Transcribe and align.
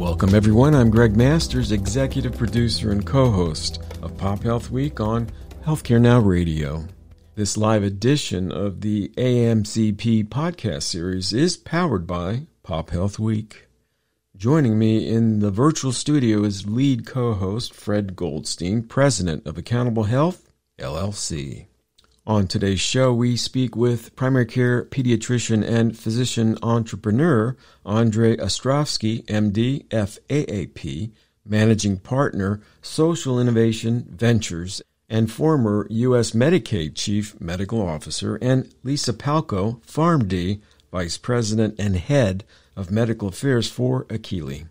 Welcome, 0.00 0.34
everyone. 0.34 0.74
I'm 0.74 0.88
Greg 0.88 1.14
Masters, 1.14 1.72
executive 1.72 2.34
producer 2.34 2.90
and 2.90 3.06
co 3.06 3.30
host 3.30 3.82
of 4.00 4.16
Pop 4.16 4.42
Health 4.42 4.70
Week 4.70 4.98
on 4.98 5.28
Healthcare 5.66 6.00
Now 6.00 6.20
Radio. 6.20 6.86
This 7.34 7.58
live 7.58 7.82
edition 7.82 8.50
of 8.50 8.80
the 8.80 9.10
AMCP 9.18 10.30
podcast 10.30 10.84
series 10.84 11.34
is 11.34 11.58
powered 11.58 12.06
by 12.06 12.46
Pop 12.62 12.88
Health 12.88 13.18
Week. 13.18 13.68
Joining 14.34 14.78
me 14.78 15.06
in 15.06 15.40
the 15.40 15.50
virtual 15.50 15.92
studio 15.92 16.44
is 16.44 16.66
lead 16.66 17.04
co 17.04 17.34
host 17.34 17.74
Fred 17.74 18.16
Goldstein, 18.16 18.84
president 18.84 19.46
of 19.46 19.58
Accountable 19.58 20.04
Health, 20.04 20.50
LLC. 20.78 21.66
On 22.26 22.46
today's 22.46 22.80
show, 22.80 23.14
we 23.14 23.34
speak 23.36 23.74
with 23.74 24.14
primary 24.14 24.44
care 24.44 24.84
pediatrician 24.84 25.66
and 25.66 25.98
physician 25.98 26.58
entrepreneur 26.62 27.56
Andrey 27.86 28.36
Ostrovsky, 28.36 29.24
MD, 29.24 29.88
FAAP, 29.88 31.12
managing 31.46 31.96
partner, 31.98 32.60
Social 32.82 33.40
Innovation 33.40 34.06
Ventures, 34.10 34.82
and 35.08 35.32
former 35.32 35.86
U.S. 35.90 36.32
Medicaid 36.32 36.94
Chief 36.94 37.40
Medical 37.40 37.80
Officer, 37.80 38.36
and 38.36 38.72
Lisa 38.84 39.14
Palko, 39.14 39.82
PharmD, 39.82 40.60
Vice 40.92 41.16
President 41.16 41.74
and 41.78 41.96
Head 41.96 42.44
of 42.76 42.90
Medical 42.90 43.28
Affairs 43.28 43.68
for 43.70 44.04
Akili. 44.04 44.66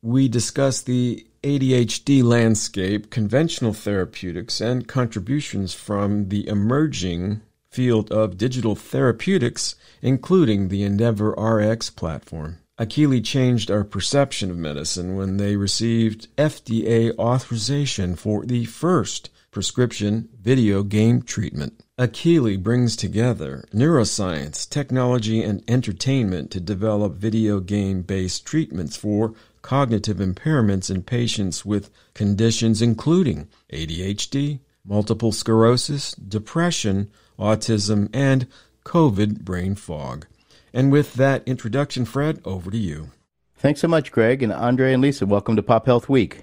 We 0.00 0.26
discuss 0.26 0.80
the 0.80 1.27
ADHD 1.42 2.22
landscape, 2.22 3.10
conventional 3.10 3.72
therapeutics, 3.72 4.60
and 4.60 4.88
contributions 4.88 5.72
from 5.72 6.28
the 6.30 6.48
emerging 6.48 7.40
field 7.70 8.10
of 8.10 8.36
digital 8.36 8.74
therapeutics, 8.74 9.76
including 10.02 10.68
the 10.68 10.82
EndeavorRx 10.82 11.94
platform. 11.94 12.58
Akili 12.78 13.24
changed 13.24 13.70
our 13.70 13.84
perception 13.84 14.50
of 14.50 14.56
medicine 14.56 15.16
when 15.16 15.36
they 15.36 15.56
received 15.56 16.28
FDA 16.36 17.16
authorization 17.18 18.14
for 18.14 18.44
the 18.44 18.64
first 18.64 19.30
prescription 19.50 20.28
video 20.40 20.82
game 20.82 21.22
treatment. 21.22 21.84
Akili 21.98 22.62
brings 22.62 22.94
together 22.94 23.64
neuroscience, 23.74 24.68
technology, 24.68 25.42
and 25.42 25.64
entertainment 25.66 26.50
to 26.52 26.60
develop 26.60 27.14
video 27.14 27.58
game 27.58 28.02
based 28.02 28.46
treatments 28.46 28.96
for 28.96 29.34
cognitive 29.68 30.16
impairments 30.16 30.90
in 30.90 31.02
patients 31.02 31.62
with 31.62 31.90
conditions 32.14 32.80
including 32.80 33.46
ADHD, 33.70 34.60
multiple 34.82 35.30
sclerosis, 35.30 36.12
depression, 36.12 37.10
autism, 37.38 38.08
and 38.14 38.46
COVID 38.86 39.40
brain 39.40 39.74
fog. 39.74 40.26
And 40.72 40.90
with 40.90 41.12
that 41.14 41.46
introduction, 41.46 42.06
Fred, 42.06 42.40
over 42.46 42.70
to 42.70 42.78
you. 42.78 43.10
Thanks 43.58 43.82
so 43.82 43.88
much, 43.88 44.10
Greg. 44.10 44.42
And 44.42 44.54
Andrey 44.54 44.94
and 44.94 45.02
Lisa, 45.02 45.26
welcome 45.26 45.54
to 45.56 45.62
Pop 45.62 45.84
Health 45.84 46.08
Week. 46.08 46.40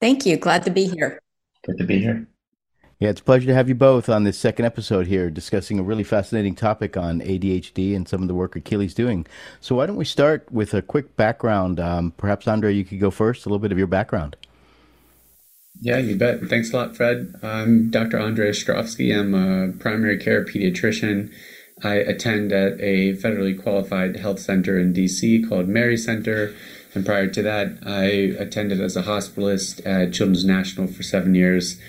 Thank 0.00 0.24
you. 0.24 0.36
Glad 0.36 0.62
to 0.62 0.70
be 0.70 0.84
here. 0.84 1.18
Good 1.66 1.78
to 1.78 1.84
be 1.84 1.98
here. 1.98 2.28
Yeah, 3.02 3.08
it's 3.08 3.20
a 3.20 3.24
pleasure 3.24 3.48
to 3.48 3.54
have 3.54 3.68
you 3.68 3.74
both 3.74 4.08
on 4.08 4.22
this 4.22 4.38
second 4.38 4.64
episode 4.64 5.08
here 5.08 5.28
discussing 5.28 5.80
a 5.80 5.82
really 5.82 6.04
fascinating 6.04 6.54
topic 6.54 6.96
on 6.96 7.20
ADHD 7.20 7.96
and 7.96 8.06
some 8.06 8.22
of 8.22 8.28
the 8.28 8.34
work 8.34 8.54
Akili's 8.54 8.94
doing. 8.94 9.26
So, 9.60 9.74
why 9.74 9.86
don't 9.86 9.96
we 9.96 10.04
start 10.04 10.46
with 10.52 10.72
a 10.72 10.82
quick 10.82 11.16
background? 11.16 11.80
Um, 11.80 12.12
perhaps, 12.16 12.46
Andrey, 12.46 12.76
you 12.76 12.84
could 12.84 13.00
go 13.00 13.10
first, 13.10 13.44
a 13.44 13.48
little 13.48 13.58
bit 13.58 13.72
of 13.72 13.78
your 13.78 13.88
background. 13.88 14.36
Yeah, 15.80 15.98
you 15.98 16.14
bet. 16.14 16.42
Thanks 16.44 16.72
a 16.72 16.76
lot, 16.76 16.96
Fred. 16.96 17.34
I'm 17.42 17.90
Dr. 17.90 18.20
Andrey 18.20 18.48
Ostrovsky. 18.48 19.18
I'm 19.18 19.34
a 19.34 19.72
primary 19.72 20.16
care 20.16 20.44
pediatrician. 20.44 21.32
I 21.82 21.94
attend 21.94 22.52
at 22.52 22.74
a 22.74 23.14
federally 23.14 23.60
qualified 23.60 24.14
health 24.18 24.38
center 24.38 24.78
in 24.78 24.94
DC 24.94 25.48
called 25.48 25.66
Mary 25.66 25.96
Center. 25.96 26.54
And 26.94 27.04
prior 27.04 27.26
to 27.26 27.42
that, 27.42 27.78
I 27.84 28.04
attended 28.40 28.80
as 28.80 28.94
a 28.94 29.02
hospitalist 29.02 29.84
at 29.84 30.12
Children's 30.12 30.44
National 30.44 30.86
for 30.86 31.02
seven 31.02 31.34
years 31.34 31.80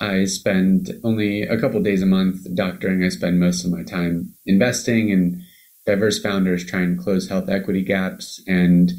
I 0.00 0.24
spend 0.24 0.90
only 1.02 1.42
a 1.42 1.58
couple 1.58 1.82
days 1.82 2.02
a 2.02 2.06
month 2.06 2.54
doctoring. 2.54 3.02
I 3.02 3.08
spend 3.08 3.40
most 3.40 3.64
of 3.64 3.70
my 3.70 3.82
time 3.82 4.34
investing 4.46 5.08
in 5.08 5.42
diverse 5.86 6.20
founders 6.20 6.64
trying 6.64 6.96
to 6.96 7.02
close 7.02 7.28
health 7.28 7.48
equity 7.48 7.82
gaps. 7.82 8.40
And 8.46 8.92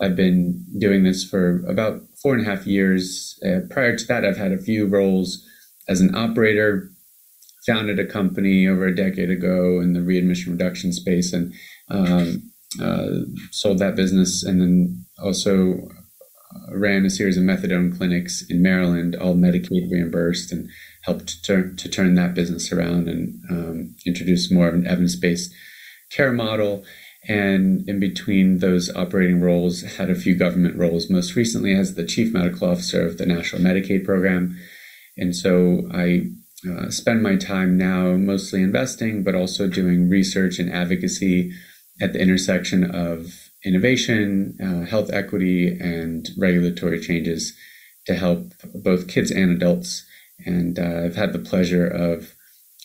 I've 0.00 0.16
been 0.16 0.64
doing 0.78 1.04
this 1.04 1.24
for 1.24 1.64
about 1.66 2.00
four 2.22 2.34
and 2.34 2.46
a 2.46 2.50
half 2.50 2.66
years. 2.66 3.38
Uh, 3.44 3.60
prior 3.68 3.96
to 3.96 4.06
that, 4.06 4.24
I've 4.24 4.38
had 4.38 4.52
a 4.52 4.58
few 4.58 4.86
roles 4.86 5.46
as 5.88 6.00
an 6.00 6.14
operator, 6.14 6.90
founded 7.66 7.98
a 7.98 8.06
company 8.06 8.66
over 8.66 8.86
a 8.86 8.94
decade 8.94 9.30
ago 9.30 9.80
in 9.80 9.92
the 9.92 10.02
readmission 10.02 10.52
reduction 10.52 10.92
space 10.92 11.32
and 11.32 11.52
um, 11.90 12.50
uh, 12.80 13.08
sold 13.50 13.78
that 13.78 13.96
business. 13.96 14.42
And 14.42 14.60
then 14.60 15.04
also 15.22 15.88
ran 16.72 17.04
a 17.04 17.10
series 17.10 17.36
of 17.36 17.44
methadone 17.44 17.96
clinics 17.96 18.42
in 18.48 18.62
Maryland, 18.62 19.16
all 19.16 19.34
Medicaid 19.34 19.90
reimbursed, 19.90 20.52
and 20.52 20.68
helped 21.02 21.44
to, 21.44 21.74
to 21.76 21.88
turn 21.88 22.14
that 22.14 22.34
business 22.34 22.72
around 22.72 23.08
and 23.08 23.40
um, 23.50 23.96
introduce 24.06 24.50
more 24.50 24.68
of 24.68 24.74
an 24.74 24.86
evidence 24.86 25.16
based 25.16 25.52
care 26.10 26.32
model. 26.32 26.84
And 27.28 27.86
in 27.88 28.00
between 28.00 28.58
those 28.58 28.94
operating 28.96 29.40
roles, 29.40 29.82
had 29.82 30.10
a 30.10 30.14
few 30.14 30.34
government 30.34 30.76
roles, 30.76 31.10
most 31.10 31.36
recently 31.36 31.74
as 31.74 31.94
the 31.94 32.04
chief 32.04 32.32
medical 32.32 32.68
officer 32.68 33.06
of 33.06 33.18
the 33.18 33.26
National 33.26 33.62
Medicaid 33.62 34.04
Program. 34.04 34.56
And 35.16 35.36
so 35.36 35.88
I 35.92 36.30
uh, 36.68 36.90
spend 36.90 37.22
my 37.22 37.36
time 37.36 37.76
now 37.76 38.12
mostly 38.12 38.62
investing, 38.62 39.22
but 39.22 39.34
also 39.34 39.68
doing 39.68 40.08
research 40.08 40.58
and 40.58 40.72
advocacy 40.72 41.52
at 42.00 42.14
the 42.14 42.20
intersection 42.20 42.84
of 42.84 43.49
innovation, 43.64 44.56
uh, 44.62 44.88
health 44.88 45.10
equity, 45.12 45.78
and 45.78 46.28
regulatory 46.38 47.00
changes 47.00 47.56
to 48.06 48.14
help 48.14 48.52
both 48.74 49.08
kids 49.08 49.30
and 49.30 49.50
adults. 49.50 50.04
And 50.44 50.78
uh, 50.78 51.02
I've 51.04 51.16
had 51.16 51.32
the 51.32 51.38
pleasure 51.38 51.86
of 51.86 52.34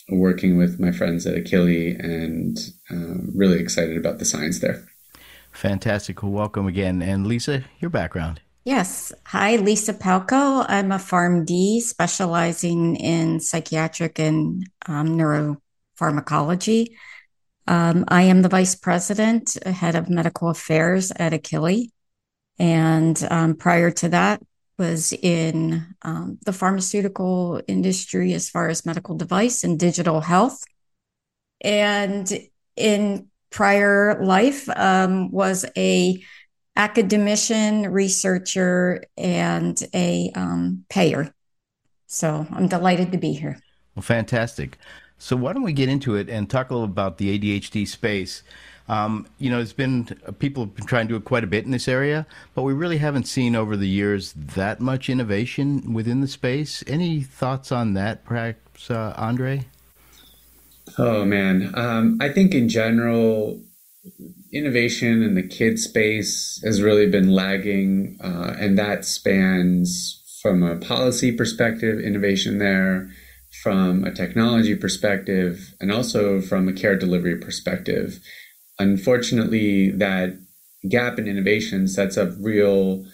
working 0.10 0.58
with 0.58 0.80
my 0.80 0.92
friends 0.92 1.26
at 1.26 1.36
Akili 1.36 1.98
and 2.00 2.58
uh, 2.92 3.24
really 3.34 3.60
excited 3.60 3.98
about 3.98 4.20
the 4.20 4.26
science 4.26 4.60
there. 4.60 4.86
Fantastic. 5.52 6.22
Well, 6.22 6.32
welcome 6.32 6.68
again. 6.68 7.02
And 7.02 7.26
Lisa, 7.26 7.64
your 7.80 7.90
background. 7.90 8.42
Yes. 8.66 9.14
Hi, 9.28 9.56
Lisa 9.58 9.94
Palko. 9.94 10.66
I'm 10.68 10.92
a 10.92 10.98
PharmD 10.98 11.82
specializing 11.82 12.96
in 12.96 13.40
psychiatric 13.40 14.20
and 14.20 14.68
um, 14.88 15.18
neuropharmacology. 15.18 16.90
Um, 17.68 18.06
I 18.08 18.24
am 18.24 18.42
the 18.42 18.50
vice 18.50 18.76
president, 18.76 19.58
head 19.66 19.96
of 19.96 20.10
medical 20.10 20.50
affairs 20.50 21.12
at 21.12 21.34
Akili. 21.34 21.90
And 22.60 23.22
um, 23.30 23.56
prior 23.56 23.92
to 23.92 24.10
that, 24.10 24.42
was 24.78 25.14
in 25.14 25.86
um, 26.02 26.38
the 26.46 26.54
pharmaceutical 26.54 27.62
industry 27.68 28.34
as 28.34 28.50
far 28.50 28.68
as 28.68 28.86
medical 28.86 29.16
device 29.16 29.64
and 29.64 29.80
digital 29.80 30.22
health. 30.22 30.64
And 31.62 32.32
in 32.76 33.28
prior 33.52 34.22
life, 34.24 34.68
um, 34.76 35.32
was 35.32 35.66
a 35.78 36.22
academician, 36.76 37.90
researcher, 37.92 39.04
and 39.18 39.82
a 39.94 40.32
um, 40.36 40.86
payer. 40.90 41.34
So 42.08 42.46
I'm 42.52 42.68
delighted 42.68 43.14
to 43.14 43.18
be 43.18 43.32
here. 43.32 43.58
Well, 43.96 44.04
fantastic. 44.04 44.78
So 45.18 45.36
why 45.36 45.54
don't 45.54 45.64
we 45.64 45.74
get 45.74 45.90
into 45.90 46.16
it 46.16 46.30
and 46.30 46.50
talk 46.50 46.70
a 46.70 46.74
little 46.74 46.86
about 46.86 47.18
the 47.18 47.38
ADHD 47.38 47.88
space? 47.88 48.44
Um, 48.88 49.28
you 49.40 49.50
know, 49.50 49.58
there's 49.58 49.74
been 49.74 50.06
people 50.38 50.66
have 50.66 50.76
been 50.76 50.86
trying 50.86 51.08
to 51.08 51.14
do 51.14 51.16
it 51.18 51.26
quite 51.26 51.44
a 51.44 51.48
bit 51.48 51.66
in 51.66 51.72
this 51.72 51.88
area, 51.88 52.28
but 52.54 52.62
we 52.62 52.74
really 52.74 52.98
haven't 52.98 53.26
seen 53.26 53.56
over 53.56 53.76
the 53.76 53.88
years 53.88 54.34
that 54.34 54.80
much 54.80 55.10
innovation 55.10 55.94
within 55.94 56.22
the 56.22 56.28
space. 56.28 56.84
Any 56.86 57.22
thoughts 57.22 57.72
on 57.72 57.94
that, 57.96 58.24
perhaps, 58.24 58.92
uh, 58.92 59.16
Andrey? 59.18 59.66
Oh 61.00 61.26
man, 61.26 61.72
um, 61.74 62.20
I 62.22 62.30
think 62.30 62.54
in 62.54 62.70
general, 62.70 63.60
innovation 64.54 65.24
in 65.24 65.34
the 65.34 65.48
kid 65.48 65.80
space 65.80 66.62
has 66.64 66.80
really 66.80 67.10
been 67.10 67.32
lagging, 67.32 68.20
uh, 68.24 68.56
and 68.60 68.78
that 68.78 69.04
spans 69.04 70.22
from 70.44 70.62
a 70.62 70.76
policy 70.76 71.32
perspective, 71.32 72.00
innovation 72.00 72.60
there 72.60 73.10
from 73.62 74.04
a 74.04 74.14
technology 74.14 74.76
perspective 74.76 75.74
and 75.80 75.92
also 75.92 76.42
from 76.42 76.68
a 76.68 76.74
care 76.74 76.98
delivery 76.98 77.38
perspective. 77.38 78.20
Unfortunately, 78.80 79.92
that 79.92 80.38
gap 80.90 81.18
in 81.18 81.28
innovation 81.28 81.88
sets 81.88 82.18
up 82.18 82.30
real 82.40 83.06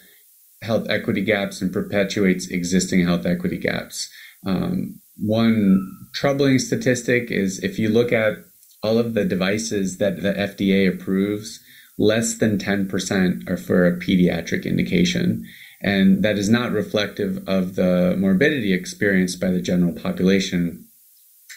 health 0.62 0.86
equity 0.88 1.22
gaps 1.22 1.60
and 1.60 1.72
perpetuates 1.72 2.48
existing 2.48 3.04
health 3.04 3.26
equity 3.26 3.58
gaps. 3.58 4.10
Um, 4.46 5.00
one 5.16 5.80
troubling 6.14 6.58
statistic 6.58 7.30
is 7.30 7.62
if 7.62 7.78
you 7.78 7.88
look 7.88 8.12
at 8.12 8.38
all 8.82 8.98
of 8.98 9.14
the 9.14 9.24
devices 9.24 9.98
that 9.98 10.22
the 10.22 10.32
FDA 10.32 10.88
approves, 10.88 11.60
less 11.98 12.36
than 12.38 12.58
10% 12.58 13.48
are 13.48 13.56
for 13.56 13.86
a 13.86 13.96
pediatric 13.96 14.64
indication. 14.64 15.46
And 15.82 16.22
that 16.22 16.38
is 16.38 16.48
not 16.48 16.72
reflective 16.72 17.42
of 17.48 17.74
the 17.74 18.14
morbidity 18.18 18.72
experienced 18.72 19.40
by 19.40 19.50
the 19.50 19.60
general 19.60 19.92
population. 19.92 20.86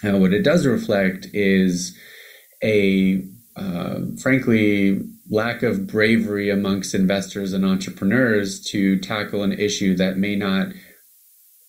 Uh, 0.04 0.18
what 0.18 0.34
it 0.34 0.42
does 0.44 0.66
reflect 0.66 1.28
is 1.34 1.98
a, 2.64 3.24
uh, 3.56 4.00
frankly, 4.22 5.02
lack 5.30 5.64
of 5.64 5.88
bravery 5.88 6.50
amongst 6.50 6.94
investors 6.94 7.54
and 7.54 7.66
entrepreneurs 7.66 8.60
to 8.66 9.00
tackle 9.00 9.44
an 9.44 9.54
issue 9.54 9.96
that 9.96 10.18
may 10.18 10.36
not 10.36 10.68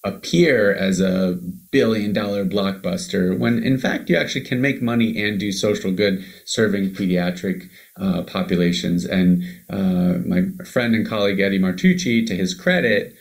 appear 0.04 0.72
as 0.74 1.00
a 1.00 1.38
billion 1.72 2.12
dollar 2.12 2.44
blockbuster 2.44 3.36
when 3.36 3.62
in 3.62 3.76
fact 3.76 4.08
you 4.08 4.16
actually 4.16 4.44
can 4.44 4.60
make 4.60 4.80
money 4.80 5.20
and 5.20 5.40
do 5.40 5.50
social 5.50 5.90
good 5.90 6.24
serving 6.44 6.90
pediatric 6.90 7.68
uh, 8.00 8.22
populations. 8.22 9.04
And 9.04 9.42
uh, 9.68 10.18
my 10.26 10.42
friend 10.64 10.94
and 10.94 11.06
colleague 11.06 11.40
eddie 11.40 11.58
martucci 11.58 12.26
to 12.26 12.36
his 12.36 12.54
credit 12.54 13.14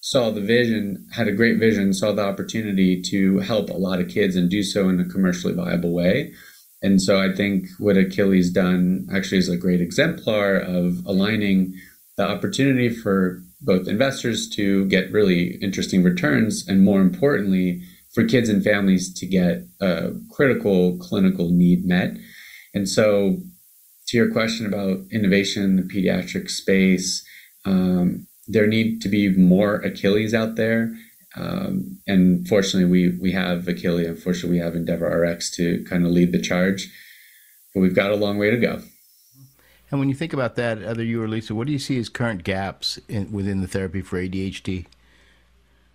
saw 0.00 0.30
the 0.30 0.40
vision 0.40 1.06
had 1.12 1.28
a 1.28 1.32
great 1.32 1.58
vision 1.58 1.92
saw 1.92 2.12
the 2.12 2.24
opportunity 2.24 3.02
to 3.02 3.38
help 3.40 3.68
a 3.68 3.74
lot 3.74 4.00
of 4.00 4.08
kids 4.08 4.36
and 4.36 4.48
do 4.48 4.62
so 4.62 4.88
in 4.88 5.00
a 5.00 5.04
commercially 5.04 5.52
viable 5.52 5.92
way. 5.92 6.32
And 6.82 7.02
so 7.02 7.20
I 7.20 7.34
think 7.34 7.66
what 7.78 7.98
Akili's 7.98 8.50
done 8.50 9.06
actually 9.12 9.38
is 9.38 9.48
a 9.48 9.56
great 9.56 9.82
exemplar 9.82 10.56
of 10.56 11.04
aligning 11.04 11.74
the 12.16 12.26
opportunity 12.26 12.88
for 12.88 13.42
both 13.60 13.88
investors 13.88 14.48
to 14.50 14.86
get 14.86 15.12
really 15.12 15.58
interesting 15.62 16.02
returns 16.02 16.66
and 16.66 16.82
more 16.82 17.00
importantly 17.00 17.82
for 18.14 18.24
kids 18.24 18.48
and 18.48 18.64
families 18.64 19.12
to 19.14 19.26
get 19.26 19.62
a 19.80 20.12
critical 20.30 20.98
clinical 20.98 21.50
need 21.50 21.84
met. 21.84 22.16
And 22.74 22.88
so 22.88 23.38
to 24.08 24.16
your 24.16 24.30
question 24.30 24.66
about 24.66 24.98
innovation 25.12 25.62
in 25.62 25.76
the 25.76 25.82
pediatric 25.82 26.50
space, 26.50 27.24
um, 27.64 28.26
there 28.48 28.66
need 28.66 29.00
to 29.02 29.08
be 29.08 29.28
more 29.36 29.80
Akilis 29.82 30.34
out 30.34 30.56
there. 30.56 30.92
Um, 31.36 32.00
and 32.08 32.46
fortunately, 32.48 32.90
we 32.90 33.16
we 33.20 33.32
have 33.32 33.64
Akili. 33.64 34.08
Unfortunately, 34.08 34.58
we 34.58 34.64
have 34.64 34.72
EndeavorRx 34.72 35.54
to 35.54 35.84
kind 35.88 36.04
of 36.04 36.10
lead 36.10 36.32
the 36.32 36.40
charge. 36.40 36.88
But 37.72 37.82
we've 37.82 37.94
got 37.94 38.10
a 38.10 38.16
long 38.16 38.36
way 38.36 38.50
to 38.50 38.56
go. 38.56 38.82
And 39.90 39.98
when 39.98 40.08
you 40.08 40.14
think 40.14 40.32
about 40.32 40.56
that, 40.56 40.78
either 40.78 41.02
you 41.02 41.22
or 41.22 41.28
Lisa, 41.28 41.54
what 41.54 41.66
do 41.66 41.72
you 41.72 41.78
see 41.78 41.98
as 41.98 42.08
current 42.08 42.44
gaps 42.44 42.98
in, 43.08 43.32
within 43.32 43.60
the 43.60 43.66
therapy 43.66 44.00
for 44.02 44.18
ADHD? 44.20 44.86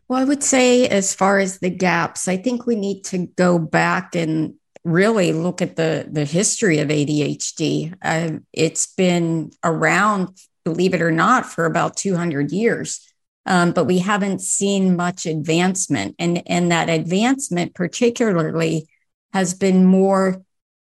Well, 0.07 0.19
I 0.19 0.23
would 0.23 0.43
say, 0.43 0.87
as 0.87 1.15
far 1.15 1.39
as 1.39 1.59
the 1.59 1.69
gaps, 1.69 2.27
I 2.27 2.37
think 2.37 2.65
we 2.65 2.75
need 2.75 3.03
to 3.05 3.27
go 3.35 3.57
back 3.57 4.15
and 4.15 4.55
really 4.83 5.33
look 5.33 5.63
at 5.63 5.77
the 5.77 6.07
the 6.11 6.25
history 6.25 6.77
of 6.79 6.89
ADHD. 6.89 7.95
Uh, 8.01 8.39
it's 8.53 8.93
been 8.93 9.51
around, 9.63 10.37
believe 10.63 10.93
it 10.93 11.01
or 11.01 11.11
not, 11.11 11.45
for 11.47 11.65
about 11.65 11.97
200 11.97 12.51
years 12.51 12.99
um, 13.45 13.71
but 13.71 13.85
we 13.85 13.99
haven't 13.99 14.41
seen 14.41 14.95
much 14.95 15.25
advancement. 15.25 16.15
And, 16.17 16.41
and 16.47 16.71
that 16.71 16.89
advancement, 16.89 17.75
particularly, 17.75 18.87
has 19.33 19.53
been 19.53 19.85
more 19.85 20.43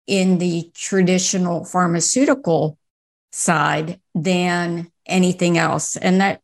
in 0.07 0.39
the 0.39 0.71
traditional 0.75 1.65
pharmaceutical 1.65 2.77
side 3.33 4.01
than 4.15 4.91
anything 5.07 5.59
else. 5.59 5.97
And 5.97 6.21
that 6.21 6.41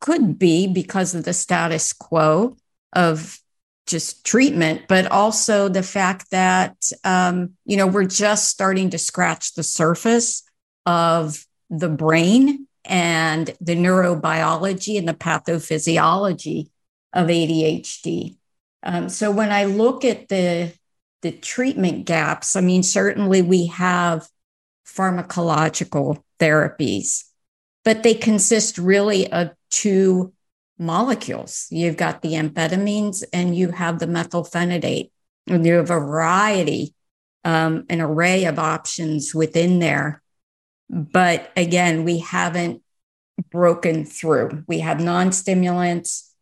could 0.00 0.38
be 0.38 0.66
because 0.66 1.14
of 1.14 1.24
the 1.24 1.32
status 1.32 1.92
quo 1.92 2.56
of 2.92 3.38
just 3.86 4.24
treatment, 4.24 4.82
but 4.88 5.06
also 5.10 5.68
the 5.68 5.82
fact 5.82 6.30
that, 6.30 6.76
um, 7.04 7.50
you 7.64 7.76
know, 7.76 7.86
we're 7.86 8.04
just 8.04 8.48
starting 8.48 8.90
to 8.90 8.98
scratch 8.98 9.54
the 9.54 9.62
surface 9.62 10.42
of 10.86 11.46
the 11.70 11.88
brain 11.88 12.66
and 12.84 13.54
the 13.60 13.76
neurobiology 13.76 14.98
and 14.98 15.08
the 15.08 15.14
pathophysiology 15.14 16.70
of 17.12 17.28
ADHD. 17.28 18.36
Um, 18.82 19.08
so 19.08 19.30
when 19.30 19.50
I 19.50 19.64
look 19.64 20.04
at 20.04 20.28
the 20.28 20.72
the 21.22 21.32
treatment 21.32 22.04
gaps, 22.04 22.54
I 22.54 22.60
mean, 22.60 22.82
certainly 22.82 23.40
we 23.40 23.66
have 23.68 24.28
pharmacological 24.86 26.22
therapies, 26.38 27.24
but 27.84 28.02
they 28.02 28.14
consist 28.14 28.78
really 28.78 29.30
of 29.32 29.50
two 29.70 30.32
molecules. 30.78 31.66
You've 31.70 31.96
got 31.96 32.22
the 32.22 32.32
amphetamines 32.32 33.22
and 33.32 33.56
you 33.56 33.70
have 33.70 33.98
the 33.98 34.06
methylphenidate, 34.06 35.10
and 35.46 35.66
you 35.66 35.74
have 35.74 35.90
a 35.90 36.00
variety, 36.00 36.94
um, 37.44 37.84
an 37.88 38.00
array 38.00 38.44
of 38.44 38.58
options 38.58 39.34
within 39.34 39.78
there 39.78 40.22
but 40.88 41.50
again, 41.56 42.04
we 42.04 42.18
haven't 42.18 42.82
broken 43.50 44.04
through. 44.04 44.64
We 44.66 44.80
have 44.80 45.00
non 45.00 45.32
stimulants, 45.32 46.32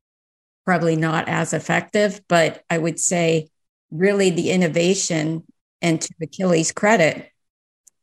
probably 0.65 0.97
not 0.97 1.29
as 1.29 1.53
effective, 1.53 2.21
but 2.29 2.63
I 2.69 2.79
would 2.79 2.99
say 2.99 3.49
really 3.91 4.31
the 4.31 4.51
innovation, 4.51 5.45
and 5.81 6.01
to 6.01 6.15
Akili's 6.23 6.73
credit, 6.73 7.31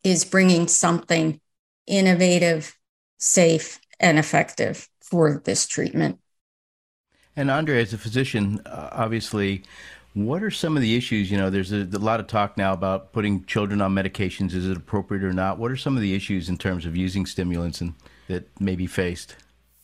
is 0.04 0.26
bringing 0.26 0.68
something 0.68 1.40
innovative, 1.88 2.78
safe, 3.18 3.80
and 4.00 4.18
effective 4.18 4.88
for 5.02 5.42
this 5.44 5.68
treatment. 5.68 6.20
And 7.36 7.50
Andrey, 7.50 7.82
as 7.82 7.94
a 7.94 7.98
physician, 7.98 8.62
uh, 8.66 8.90
obviously, 8.92 9.64
what 10.14 10.44
are 10.44 10.52
some 10.52 10.76
of 10.76 10.82
the 10.82 10.96
issues? 10.96 11.32
You 11.32 11.38
know, 11.38 11.50
there's 11.50 11.72
a, 11.72 11.82
a, 11.82 12.00
lot 12.00 12.20
of 12.20 12.28
talk 12.28 12.58
now 12.58 12.74
about 12.74 13.14
putting 13.14 13.46
children 13.46 13.82
on 13.82 13.94
medications. 13.94 14.54
Is 14.54 14.68
it 14.68 14.76
appropriate 14.76 15.24
or 15.24 15.34
not? 15.34 15.58
What 15.58 15.72
are 15.72 15.78
some 15.78 15.96
of 15.96 16.02
the 16.02 16.16
issues 16.16 16.50
in 16.50 16.58
terms 16.58 16.86
of 16.86 16.96
using 16.96 17.26
stimulants 17.26 17.82
and 17.82 17.94
that 18.28 18.48
may 18.60 18.76
be 18.76 18.88
faced? 18.88 19.36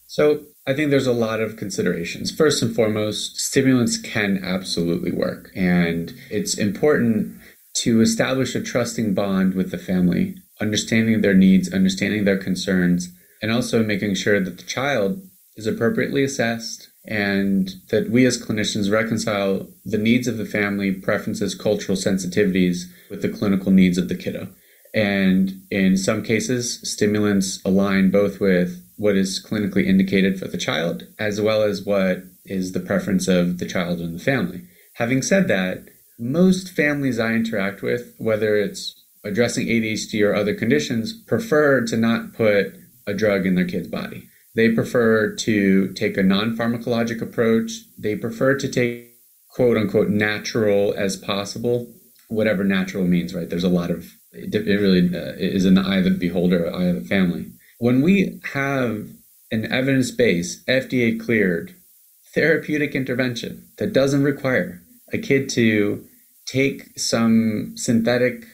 So 0.07 0.41
I 0.67 0.73
think 0.73 0.91
there's 0.91 1.07
a 1.07 1.13
lot 1.13 1.41
of 1.41 1.57
considerations. 1.57 2.31
First 2.31 2.62
and 2.62 2.75
foremost, 2.75 3.39
stimulants 3.39 3.97
can 3.97 4.44
absolutely 4.44 5.12
work. 5.12 5.51
And 5.56 6.13
it's 6.29 6.57
important 6.57 7.39
to 7.75 8.01
establish 8.01 8.56
a 8.56 8.62
trusting 8.62 9.13
bond 9.13 9.54
with 9.54 9.72
the 9.72 9.77
family, 9.77 10.36
understanding 10.60 11.22
their 11.22 11.33
needs, 11.33 11.74
understanding 11.74 12.25
their 12.25 12.38
concerns, 12.38 13.10
and 13.42 13.51
also 13.51 13.83
making 13.83 14.16
sure 14.16 14.39
that 14.39 14.57
the 14.57 14.63
child 14.63 15.22
is 15.56 15.68
appropriately 15.68 16.24
assessed 16.24 16.89
and 17.07 17.75
that 17.89 18.10
we 18.10 18.25
as 18.25 18.42
clinicians 18.42 18.92
reconcile 18.92 19.68
the 19.83 19.98
needs 19.98 20.27
of 20.27 20.38
the 20.38 20.45
family, 20.45 20.92
preferences, 20.92 21.54
cultural 21.54 21.98
sensitivities 21.98 22.83
with 23.10 23.22
the 23.22 23.30
clinical 23.30 23.72
needs 23.72 23.98
of 23.98 24.10
the 24.10 24.16
kiddo. 24.16 24.48
And 24.94 25.62
in 25.69 25.98
some 25.98 26.24
cases, 26.24 26.80
stimulants 26.89 27.62
align 27.66 28.10
both 28.10 28.39
with 28.39 28.81
what 28.98 29.16
is 29.16 29.45
clinically 29.45 29.86
indicated 29.86 30.39
for 30.39 30.48
the 30.48 30.57
child 30.57 31.06
as 31.19 31.42
well 31.42 31.62
as 31.63 31.83
what 31.83 32.24
is 32.45 32.72
the 32.72 32.80
preference 32.80 33.27
of 33.27 33.57
the 33.57 33.68
child 33.68 34.00
and 34.00 34.16
the 34.16 34.24
family. 34.24 34.62
Having 34.94 35.24
said 35.24 35.48
that, 35.50 35.89
most 36.17 36.69
families 36.69 37.19
I 37.19 37.34
interact 37.34 37.81
with, 37.81 38.13
whether 38.17 38.55
it's 38.55 39.03
addressing 39.24 39.67
ADHD 39.67 40.25
or 40.25 40.36
other 40.36 40.53
conditions, 40.53 41.13
prefer 41.13 41.81
to 41.86 41.98
not 41.98 42.34
put 42.34 42.75
a 43.07 43.13
drug 43.13 43.45
in 43.45 43.55
their 43.55 43.65
kid's 43.65 43.88
body. 43.88 44.29
They 44.55 44.69
prefer 44.69 45.36
to 45.36 45.93
take 45.93 46.17
a 46.17 46.24
non 46.24 46.55
pharmacologic 46.55 47.22
approach. 47.22 47.72
They 47.98 48.15
prefer 48.15 48.55
to 48.57 48.69
take 48.69 49.15
quote 49.50 49.77
unquote 49.77 50.10
natural 50.10 50.93
as 50.98 51.17
possible, 51.17 51.93
whatever 52.29 52.63
natural 52.63 53.05
means, 53.05 53.34
right? 53.34 53.50
There's 53.50 53.63
a 53.63 53.69
lot 53.69 53.91
of, 53.91 54.13
it 54.31 54.53
really 54.53 55.13
uh, 55.13 55.34
is 55.38 55.65
in 55.65 55.75
the 55.75 55.81
eye 55.81 55.98
of 55.98 56.05
the 56.05 56.12
beholder, 56.12 56.74
eye 56.74 56.86
of 56.86 56.95
the 56.95 57.07
family. 57.07 57.51
When 57.79 58.01
we 58.01 58.39
have 58.53 59.10
an 59.51 59.72
evidence 59.72 60.12
based, 60.12 60.65
FDA 60.67 61.19
cleared 61.19 61.75
therapeutic 62.34 62.95
intervention 62.95 63.69
that 63.77 63.93
doesn't 63.93 64.24
require 64.24 64.81
a 65.13 65.17
kid 65.17 65.50
to 65.50 66.05
take 66.45 66.97
some 67.00 67.74
synthetic 67.75 68.45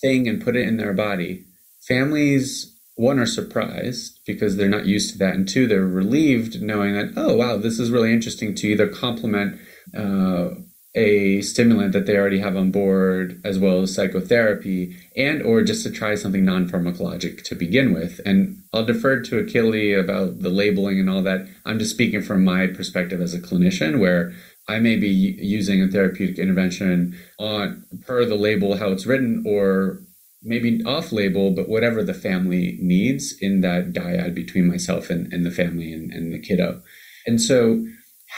thing 0.00 0.28
and 0.28 0.42
put 0.42 0.56
it 0.56 0.66
in 0.66 0.76
their 0.76 0.92
body, 0.92 1.44
families 1.86 2.76
one 2.96 3.18
are 3.18 3.26
surprised 3.26 4.20
because 4.26 4.56
they're 4.56 4.68
not 4.68 4.84
used 4.84 5.12
to 5.12 5.18
that 5.18 5.34
and 5.34 5.48
two 5.48 5.66
they're 5.66 5.86
relieved 5.86 6.60
knowing 6.60 6.92
that 6.92 7.10
oh 7.16 7.34
wow 7.34 7.56
this 7.56 7.78
is 7.78 7.90
really 7.90 8.12
interesting 8.12 8.54
to 8.54 8.66
either 8.66 8.86
complement 8.86 9.58
uh, 9.96 10.50
a 10.94 11.40
stimulant 11.42 11.92
that 11.92 12.06
they 12.06 12.16
already 12.16 12.40
have 12.40 12.56
on 12.56 12.72
board 12.72 13.40
as 13.44 13.58
well 13.58 13.82
as 13.82 13.94
psychotherapy 13.94 14.96
and 15.16 15.40
or 15.42 15.62
just 15.62 15.84
to 15.84 15.90
try 15.90 16.16
something 16.16 16.44
non-pharmacologic 16.44 17.44
to 17.44 17.54
begin 17.54 17.94
with. 17.94 18.20
And 18.26 18.62
i'll 18.72 18.84
defer 18.84 19.20
to 19.22 19.42
Akili 19.42 19.98
about 19.98 20.40
the 20.40 20.48
labeling 20.48 20.98
and 20.98 21.08
all 21.08 21.22
that. 21.22 21.46
I'm 21.64 21.78
just 21.78 21.92
speaking 21.92 22.22
from 22.22 22.44
my 22.44 22.66
perspective 22.66 23.20
as 23.20 23.34
a 23.34 23.40
clinician 23.40 24.00
where 24.00 24.32
I 24.70 24.78
may 24.78 24.96
be 24.96 25.08
using 25.08 25.82
a 25.82 25.88
therapeutic 25.88 26.38
intervention 26.38 27.18
on 27.38 27.84
per 28.06 28.24
the 28.24 28.36
label 28.36 28.76
how 28.76 28.88
it's 28.92 29.04
written 29.04 29.42
or 29.44 30.00
maybe 30.42 30.82
off 30.84 31.10
label, 31.10 31.50
but 31.50 31.68
whatever 31.68 32.04
the 32.04 32.14
family 32.14 32.78
needs 32.80 33.34
in 33.40 33.62
that 33.62 33.92
dyad 33.92 34.32
between 34.34 34.68
myself 34.68 35.10
and, 35.10 35.30
and 35.32 35.44
the 35.44 35.50
family 35.50 35.92
and, 35.92 36.12
and 36.12 36.32
the 36.32 36.38
kiddo. 36.38 36.82
And 37.26 37.40
so 37.40 37.84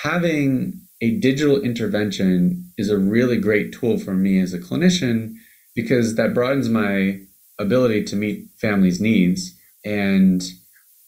having 0.03 0.81
a 1.03 1.11
digital 1.19 1.61
intervention 1.61 2.73
is 2.79 2.89
a 2.89 2.97
really 2.97 3.37
great 3.37 3.73
tool 3.73 3.99
for 3.99 4.15
me 4.15 4.41
as 4.41 4.55
a 4.55 4.59
clinician 4.59 5.35
because 5.75 6.15
that 6.15 6.33
broadens 6.33 6.69
my 6.69 7.21
ability 7.59 8.05
to 8.05 8.17
meet 8.17 8.49
families' 8.59 9.01
needs. 9.01 9.53
And 9.85 10.43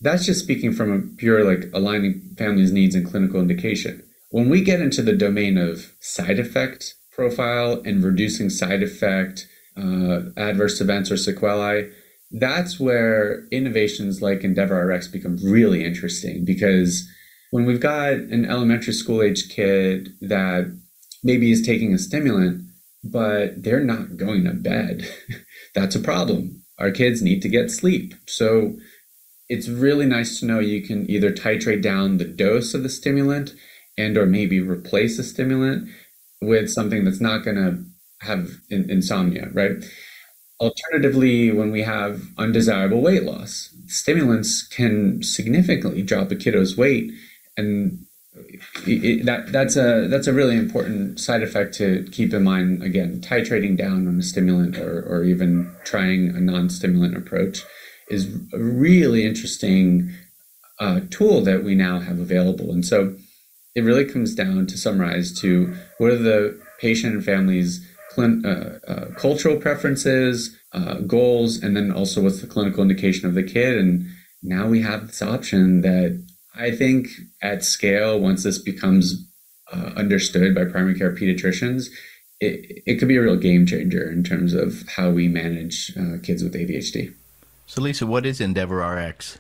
that's 0.03 0.27
just 0.27 0.41
speaking 0.41 0.73
from 0.73 0.93
a 0.93 1.17
pure 1.17 1.45
like 1.45 1.71
aligning 1.73 2.35
families' 2.37 2.73
needs 2.73 2.95
and 2.95 3.09
clinical 3.09 3.41
indication. 3.41 4.03
When 4.35 4.49
we 4.49 4.63
get 4.63 4.81
into 4.81 5.01
the 5.01 5.13
domain 5.13 5.57
of 5.57 5.93
side 6.01 6.41
effect 6.41 6.97
profile 7.13 7.81
and 7.85 8.03
reducing 8.03 8.51
side 8.51 8.83
effect 8.83 9.47
uh, 9.77 10.23
adverse 10.37 10.81
events 10.81 11.13
or 11.13 11.17
sequelae, 11.17 11.89
that's 12.33 12.81
where 12.81 13.47
innovations 13.53 14.23
like 14.23 14.41
EndeavorRx 14.41 15.13
become 15.13 15.37
really 15.37 15.85
interesting 15.85 16.45
because 16.45 17.09
when 17.53 17.65
we've 17.65 17.79
got 17.79 18.15
an 18.15 18.45
elementary 18.45 18.93
school 18.93 19.23
age 19.23 19.49
kid 19.51 20.09
that 20.21 20.77
maybe 21.23 21.53
is 21.53 21.65
taking 21.65 21.95
a 21.95 21.99
stimulant, 21.99 22.61
but 23.05 23.63
they're 23.63 23.85
not 23.85 24.17
going 24.17 24.43
to 24.43 24.53
bed, 24.53 25.09
that's 25.77 25.95
a 25.95 26.01
problem. 26.01 26.65
Our 26.81 26.91
kids 26.91 27.23
need 27.23 27.41
to 27.43 27.49
get 27.49 27.71
sleep. 27.71 28.15
So 28.27 28.75
it's 29.49 29.69
really 29.69 30.07
nice 30.07 30.41
to 30.41 30.47
know 30.47 30.59
you 30.59 30.83
can 30.83 31.09
either 31.09 31.31
titrate 31.31 31.83
down 31.83 32.17
the 32.17 32.25
dose 32.25 32.75
of 32.75 32.83
the 32.83 32.89
stimulant 32.89 33.55
and 33.97 34.17
or 34.17 34.27
maybe 34.27 34.61
replace 34.61 35.19
a 35.19 35.23
stimulant 35.23 35.89
with 36.41 36.71
something 36.71 37.05
that's 37.05 37.21
not 37.21 37.45
going 37.45 37.57
to 37.57 37.85
have 38.27 38.51
in- 38.71 38.91
insomnia, 38.91 39.49
right? 39.53 39.73
Alternatively, 40.61 41.51
when 41.51 41.73
we 41.73 41.83
have 41.83 42.23
undesirable 42.39 43.01
weight 43.01 43.25
loss, 43.25 43.75
stimulants 43.87 44.67
can 44.67 45.23
significantly 45.23 46.03
drop 46.03 46.31
a 46.31 46.37
kiddo's 46.37 46.77
weight, 46.77 47.11
and 47.57 48.07
it, 48.87 49.25
that 49.27 49.53
that's 49.53 49.77
a 49.77 50.07
that's 50.09 50.27
a 50.27 50.33
really 50.33 50.57
important 50.57 51.19
side 51.21 51.43
effect 51.43 51.75
to 51.75 52.07
keep 52.13 52.33
in 52.33 52.45
mind. 52.45 52.83
Again, 52.83 53.21
titrating 53.21 53.77
down 53.77 54.07
on 54.07 54.19
a 54.19 54.23
stimulant 54.23 54.79
or 54.79 55.03
or 55.03 55.25
even 55.25 55.75
trying 55.85 56.29
a 56.31 56.41
non-stimulant 56.41 57.17
approach 57.17 57.63
is 58.09 58.33
a 58.53 58.59
really 58.59 59.27
interesting 59.27 60.15
uh, 60.79 61.01
tool 61.11 61.41
that 61.43 61.65
we 61.65 61.75
now 61.75 61.99
have 61.99 62.21
available, 62.21 62.71
and 62.71 62.85
so 62.85 63.17
it 63.75 63.83
really 63.83 64.05
comes 64.05 64.35
down 64.35 64.67
to 64.67 64.79
summarize 64.79 65.39
to 65.41 65.75
what 65.99 66.11
are 66.11 66.19
the 66.19 66.61
patient 66.81 67.15
and 67.15 67.25
families' 67.25 67.87
uh, 68.17 68.23
uh, 68.23 69.07
cultural 69.17 69.57
preferences, 69.57 70.57
uh, 70.73 70.95
goals, 71.01 71.61
and 71.63 71.77
then 71.77 71.91
also 71.91 72.23
what's 72.23 72.41
the 72.41 72.47
clinical 72.47 72.83
indication 72.83 73.29
of 73.29 73.35
the 73.35 73.43
kid. 73.43 73.77
And 73.77 74.07
now 74.43 74.69
we 74.69 74.83
have 74.83 75.09
this 75.09 75.23
option 75.23 75.81
that 75.81 76.25
I 76.55 76.71
think 76.71 77.09
at 77.43 77.65
scale, 77.65 78.21
once 78.21 78.45
this 78.45 78.59
becomes 78.59 79.27
uh, 79.73 79.91
understood 79.97 80.55
by 80.55 80.65
primary 80.65 80.97
care 80.97 81.13
pediatricians, 81.13 81.89
it, 82.39 82.83
it 82.87 82.99
could 82.99 83.09
be 83.09 83.17
a 83.17 83.23
real 83.23 83.37
game 83.37 83.67
changer 83.67 84.09
in 84.09 84.23
terms 84.23 84.55
of 84.55 84.85
how 84.89 85.11
we 85.11 85.27
manage 85.27 85.93
uh, 85.97 86.19
kids 86.23 86.45
with 86.45 86.55
ADHD. 86.55 87.13
So, 87.67 87.81
Lisa, 87.81 88.07
what 88.07 88.27
is 88.27 88.39
EndeavorRx 88.41 89.39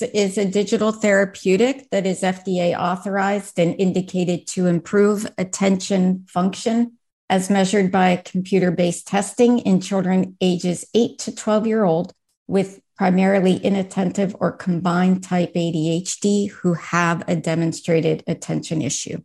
is 0.00 0.38
a 0.38 0.46
digital 0.46 0.90
therapeutic 0.90 1.90
that 1.90 2.06
is 2.06 2.22
FDA 2.22 2.74
authorized 2.78 3.58
and 3.58 3.78
indicated 3.78 4.46
to 4.48 4.66
improve 4.66 5.30
attention 5.36 6.24
function 6.26 6.96
as 7.28 7.50
measured 7.50 7.92
by 7.92 8.16
computer 8.16 8.70
based 8.70 9.06
testing 9.06 9.58
in 9.58 9.82
children 9.82 10.34
ages 10.40 10.86
8 10.94 11.18
to 11.18 11.34
12 11.34 11.66
year 11.66 11.84
old 11.84 12.14
with 12.46 12.80
primarily 12.96 13.62
inattentive 13.62 14.34
or 14.40 14.50
combined 14.50 15.22
type 15.22 15.52
ADHD 15.52 16.50
who 16.50 16.72
have 16.72 17.22
a 17.28 17.36
demonstrated 17.36 18.24
attention 18.26 18.80
issue. 18.80 19.18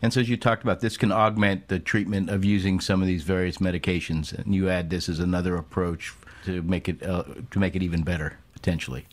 And 0.00 0.12
so, 0.12 0.20
as 0.20 0.28
you 0.28 0.36
talked 0.36 0.62
about, 0.62 0.80
this 0.80 0.96
can 0.96 1.10
augment 1.10 1.66
the 1.66 1.78
treatment 1.80 2.30
of 2.30 2.44
using 2.44 2.78
some 2.78 3.00
of 3.00 3.08
these 3.08 3.22
various 3.22 3.58
medications, 3.58 4.32
and 4.32 4.54
you 4.54 4.68
add 4.68 4.90
this 4.90 5.08
as 5.08 5.18
another 5.18 5.56
approach 5.56 6.12
to 6.44 6.62
make 6.62 6.88
it 6.88 7.02
uh, 7.04 7.24
to 7.50 7.58
make 7.58 7.76
it 7.76 7.82
even 7.82 8.02
better 8.02 8.38
potentially. 8.62 9.04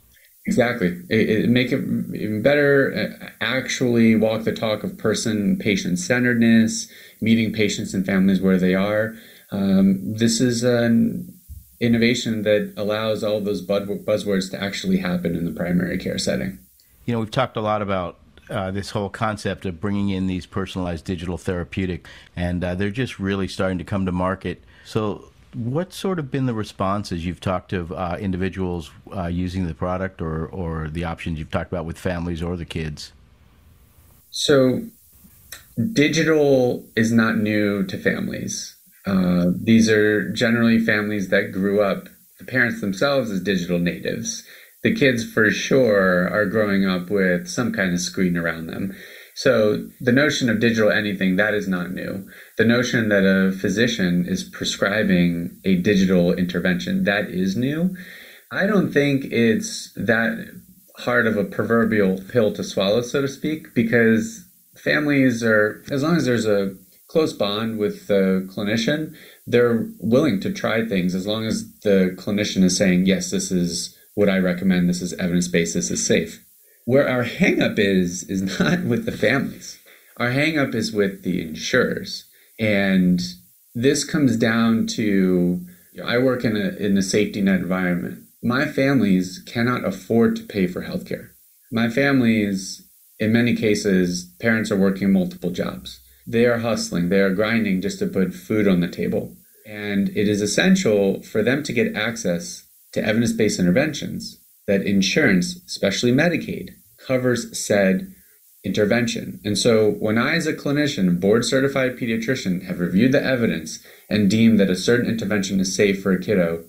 Exactly. 0.46 1.00
It, 1.10 1.30
it 1.30 1.50
make 1.50 1.72
it 1.72 1.80
even 2.16 2.42
better. 2.42 3.18
Uh, 3.22 3.30
actually, 3.42 4.16
walk 4.16 4.44
the 4.44 4.54
talk 4.54 4.84
of 4.84 4.98
person 4.98 5.58
patient 5.58 6.00
centeredness, 6.00 6.90
meeting 7.20 7.52
patients 7.52 7.94
and 7.94 8.06
families 8.06 8.42
where 8.42 8.58
they 8.58 8.74
are. 8.74 9.16
Um, 9.52 10.16
this 10.16 10.40
is 10.40 10.64
an 10.64 11.34
innovation 11.80 12.44
that 12.44 12.74
allows 12.78 13.24
all 13.24 13.42
those 13.42 13.66
buzzwords 13.66 14.50
to 14.52 14.62
actually 14.62 14.98
happen 14.98 15.36
in 15.36 15.46
the 15.46 15.52
primary 15.52 15.98
care 15.98 16.18
setting. 16.18 16.60
You 17.06 17.14
know, 17.14 17.20
we've 17.20 17.32
talked 17.32 17.58
a 17.58 17.62
lot 17.62 17.82
about 17.82 18.20
uh, 18.50 18.72
this 18.72 18.92
whole 18.92 19.10
concept 19.10 19.66
of 19.66 19.80
bringing 19.80 20.10
in 20.10 20.28
these 20.28 20.46
personalized 20.46 21.06
digital 21.06 21.38
therapeutic, 21.38 22.08
and 22.36 22.64
uh, 22.64 22.76
they're 22.76 22.90
just 22.90 23.20
really 23.20 23.48
starting 23.48 23.78
to 23.78 23.84
come 23.84 24.06
to 24.06 24.12
market. 24.12 24.64
So, 24.86 25.32
What's 25.54 25.96
sort 25.96 26.20
of 26.20 26.30
been 26.30 26.46
the 26.46 26.54
response 26.54 27.12
as 27.12 27.26
you've 27.26 27.40
talked 27.40 27.70
to 27.72 27.96
uh, 27.96 28.18
individuals 28.20 28.92
uh, 29.16 29.28
using 29.28 29.66
the 29.66 29.74
product 29.74 30.22
or, 30.22 30.46
or 30.46 30.90
the 30.90 31.06
options 31.06 31.40
you've 31.40 31.50
talked 31.50 31.72
about 31.72 31.86
with 31.86 31.98
families 31.98 32.44
or 32.44 32.56
the 32.56 32.66
kids? 32.66 33.14
So, 34.30 34.84
digital 35.94 36.88
is 36.96 37.12
not 37.12 37.38
new 37.38 37.84
to 37.88 37.98
families. 37.98 38.76
Uh, 39.06 39.48
these 39.56 39.90
are 39.90 40.32
generally 40.34 40.78
families 40.78 41.30
that 41.30 41.52
grew 41.52 41.82
up, 41.82 42.10
the 42.38 42.46
parents 42.46 42.80
themselves 42.80 43.32
as 43.32 43.42
digital 43.42 43.80
natives. 43.80 44.44
The 44.84 44.94
kids, 44.94 45.30
for 45.30 45.50
sure, 45.50 46.30
are 46.30 46.46
growing 46.46 46.86
up 46.86 47.10
with 47.10 47.48
some 47.48 47.74
kind 47.74 47.94
of 47.94 48.00
screen 48.00 48.38
around 48.38 48.68
them. 48.68 48.96
So 49.40 49.88
the 50.02 50.12
notion 50.12 50.50
of 50.50 50.60
digital 50.60 50.92
anything, 50.92 51.38
that 51.38 51.54
is 51.54 51.66
not 51.66 51.94
new. 51.94 52.28
The 52.58 52.66
notion 52.66 53.08
that 53.08 53.24
a 53.24 53.54
physician 53.54 54.26
is 54.28 54.44
prescribing 54.44 55.62
a 55.64 55.76
digital 55.76 56.34
intervention, 56.34 57.06
that 57.06 57.30
is 57.30 57.56
new. 57.56 57.96
I 58.52 58.66
don't 58.66 58.92
think 58.92 59.32
it's 59.32 59.94
that 59.94 60.46
hard 60.98 61.26
of 61.26 61.38
a 61.38 61.46
proverbial 61.46 62.20
pill 62.28 62.52
to 62.52 62.66
swallow, 62.66 63.02
so 63.02 63.22
to 63.22 63.30
speak, 63.30 63.74
because 63.74 64.46
families 64.76 65.42
are, 65.42 65.86
as 65.90 66.04
long 66.04 66.18
as 66.18 66.26
there's 66.26 66.46
a 66.46 66.76
close 67.08 67.32
bond 67.32 67.80
with 67.80 68.08
the 68.08 68.46
clinician, 68.54 69.16
they're 69.48 69.88
willing 70.02 70.42
to 70.42 70.52
try 70.52 70.86
things 70.86 71.16
as 71.16 71.26
long 71.26 71.46
as 71.46 71.64
the 71.84 72.14
clinician 72.18 72.62
is 72.62 72.76
saying, 72.76 73.06
yes, 73.06 73.32
this 73.32 73.52
is 73.52 73.98
what 74.16 74.28
I 74.28 74.38
recommend, 74.40 74.90
this 74.90 75.02
is 75.02 75.14
evidence 75.14 75.48
based, 75.48 75.76
this 75.76 75.90
is 75.92 76.06
safe. 76.06 76.44
Where 76.90 77.08
our 77.08 77.24
hangup 77.24 77.78
is, 77.78 78.24
is 78.24 78.60
not 78.60 78.82
with 78.82 79.06
the 79.06 79.12
families. 79.12 79.78
Our 80.18 80.32
hangup 80.32 80.74
is 80.74 80.92
with 80.92 81.22
the 81.22 81.40
insurers. 81.40 82.28
And 82.60 83.22
this 83.76 84.04
comes 84.04 84.36
down 84.38 84.88
to 84.98 85.04
you 85.94 86.02
know, 86.02 86.06
I 86.10 86.18
work 86.18 86.44
in 86.44 86.58
a, 86.58 86.70
in 86.84 86.98
a 86.98 87.04
safety 87.04 87.42
net 87.42 87.60
environment. 87.60 88.24
My 88.42 88.66
families 88.66 89.44
cannot 89.46 89.86
afford 89.86 90.36
to 90.38 90.42
pay 90.42 90.66
for 90.66 90.82
healthcare. 90.82 91.30
My 91.72 91.92
families, 91.92 92.90
in 93.20 93.32
many 93.32 93.56
cases, 93.56 94.34
parents 94.40 94.72
are 94.72 94.76
working 94.76 95.14
multiple 95.14 95.52
jobs. 95.52 96.00
They 96.26 96.48
are 96.48 96.58
hustling, 96.58 97.10
they 97.10 97.20
are 97.20 97.36
grinding 97.36 97.82
just 97.82 98.00
to 98.00 98.08
put 98.08 98.34
food 98.34 98.68
on 98.68 98.80
the 98.80 98.88
table. 98.88 99.38
And 99.64 100.10
it 100.18 100.28
is 100.28 100.42
essential 100.42 101.22
for 101.22 101.44
them 101.44 101.62
to 101.66 101.72
get 101.72 101.96
access 101.96 102.64
to 102.94 103.06
evidence 103.06 103.34
based 103.34 103.60
interventions 103.60 104.40
that 104.70 104.86
insurance, 104.86 105.56
especially 105.66 106.12
Medicaid, 106.12 106.76
covers 107.10 107.60
said 107.60 108.14
intervention. 108.64 109.40
And 109.44 109.58
so 109.58 109.92
when 109.94 110.18
I, 110.18 110.36
as 110.36 110.46
a 110.46 110.54
clinician, 110.54 111.20
board 111.20 111.44
certified 111.44 111.98
pediatrician, 111.98 112.66
have 112.68 112.80
reviewed 112.80 113.14
the 113.14 113.24
evidence 113.24 113.80
and 114.10 114.30
deemed 114.30 114.60
that 114.60 114.70
a 114.70 114.76
certain 114.76 115.10
intervention 115.10 115.60
is 115.60 115.76
safe 115.76 116.04
for 116.04 116.12
a 116.12 116.22
kiddo, 116.22 116.66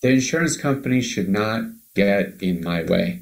the 0.00 0.08
insurance 0.08 0.56
company 0.56 1.00
should 1.02 1.28
not 1.28 1.64
get 1.94 2.42
in 2.42 2.64
my 2.64 2.82
way. 2.82 3.20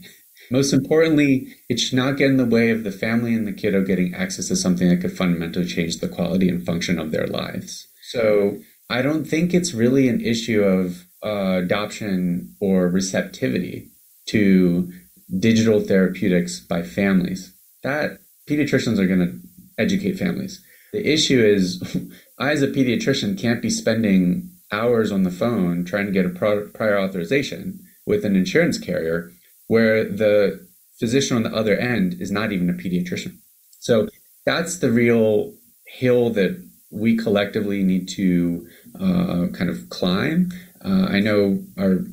Most 0.50 0.72
importantly, 0.72 1.48
it 1.68 1.80
should 1.80 1.96
not 1.96 2.16
get 2.16 2.30
in 2.30 2.36
the 2.36 2.54
way 2.56 2.70
of 2.70 2.84
the 2.84 2.92
family 2.92 3.34
and 3.34 3.46
the 3.46 3.52
kiddo 3.52 3.82
getting 3.84 4.14
access 4.14 4.48
to 4.48 4.56
something 4.56 4.88
that 4.88 5.00
could 5.00 5.16
fundamentally 5.16 5.66
change 5.66 5.98
the 5.98 6.08
quality 6.08 6.48
and 6.48 6.64
function 6.64 6.98
of 6.98 7.10
their 7.10 7.26
lives. 7.26 7.88
So 8.10 8.58
I 8.90 9.02
don't 9.02 9.24
think 9.24 9.52
it's 9.52 9.72
really 9.72 10.08
an 10.08 10.20
issue 10.20 10.62
of 10.62 11.06
uh, 11.24 11.62
adoption 11.64 12.54
or 12.60 12.88
receptivity 12.88 13.88
to 14.26 14.92
digital 15.38 15.80
therapeutics 15.80 16.60
by 16.60 16.82
families. 16.82 17.54
That 17.82 18.18
pediatricians 18.48 18.98
are 18.98 19.06
going 19.06 19.20
to 19.20 19.38
educate 19.78 20.18
families. 20.18 20.62
The 20.92 21.10
issue 21.10 21.42
is, 21.44 21.82
I 22.38 22.50
as 22.50 22.62
a 22.62 22.68
pediatrician 22.68 23.40
can't 23.40 23.62
be 23.62 23.70
spending 23.70 24.50
hours 24.70 25.12
on 25.12 25.22
the 25.22 25.30
phone 25.30 25.84
trying 25.84 26.06
to 26.06 26.12
get 26.12 26.26
a 26.26 26.30
prior 26.30 26.98
authorization 26.98 27.80
with 28.06 28.24
an 28.24 28.36
insurance 28.36 28.78
carrier 28.78 29.30
where 29.66 30.04
the 30.04 30.66
physician 30.98 31.36
on 31.36 31.42
the 31.42 31.54
other 31.54 31.76
end 31.76 32.20
is 32.20 32.30
not 32.30 32.52
even 32.52 32.70
a 32.70 32.74
pediatrician. 32.74 33.36
So 33.78 34.08
that's 34.44 34.78
the 34.78 34.90
real 34.90 35.54
hill 35.86 36.30
that 36.30 36.62
we 36.90 37.16
collectively 37.16 37.82
need 37.82 38.08
to 38.08 38.66
uh, 39.00 39.46
kind 39.52 39.70
of 39.70 39.88
climb. 39.88 40.50
Uh, 40.84 41.06
I 41.08 41.20
know 41.20 41.62
our 41.78 42.04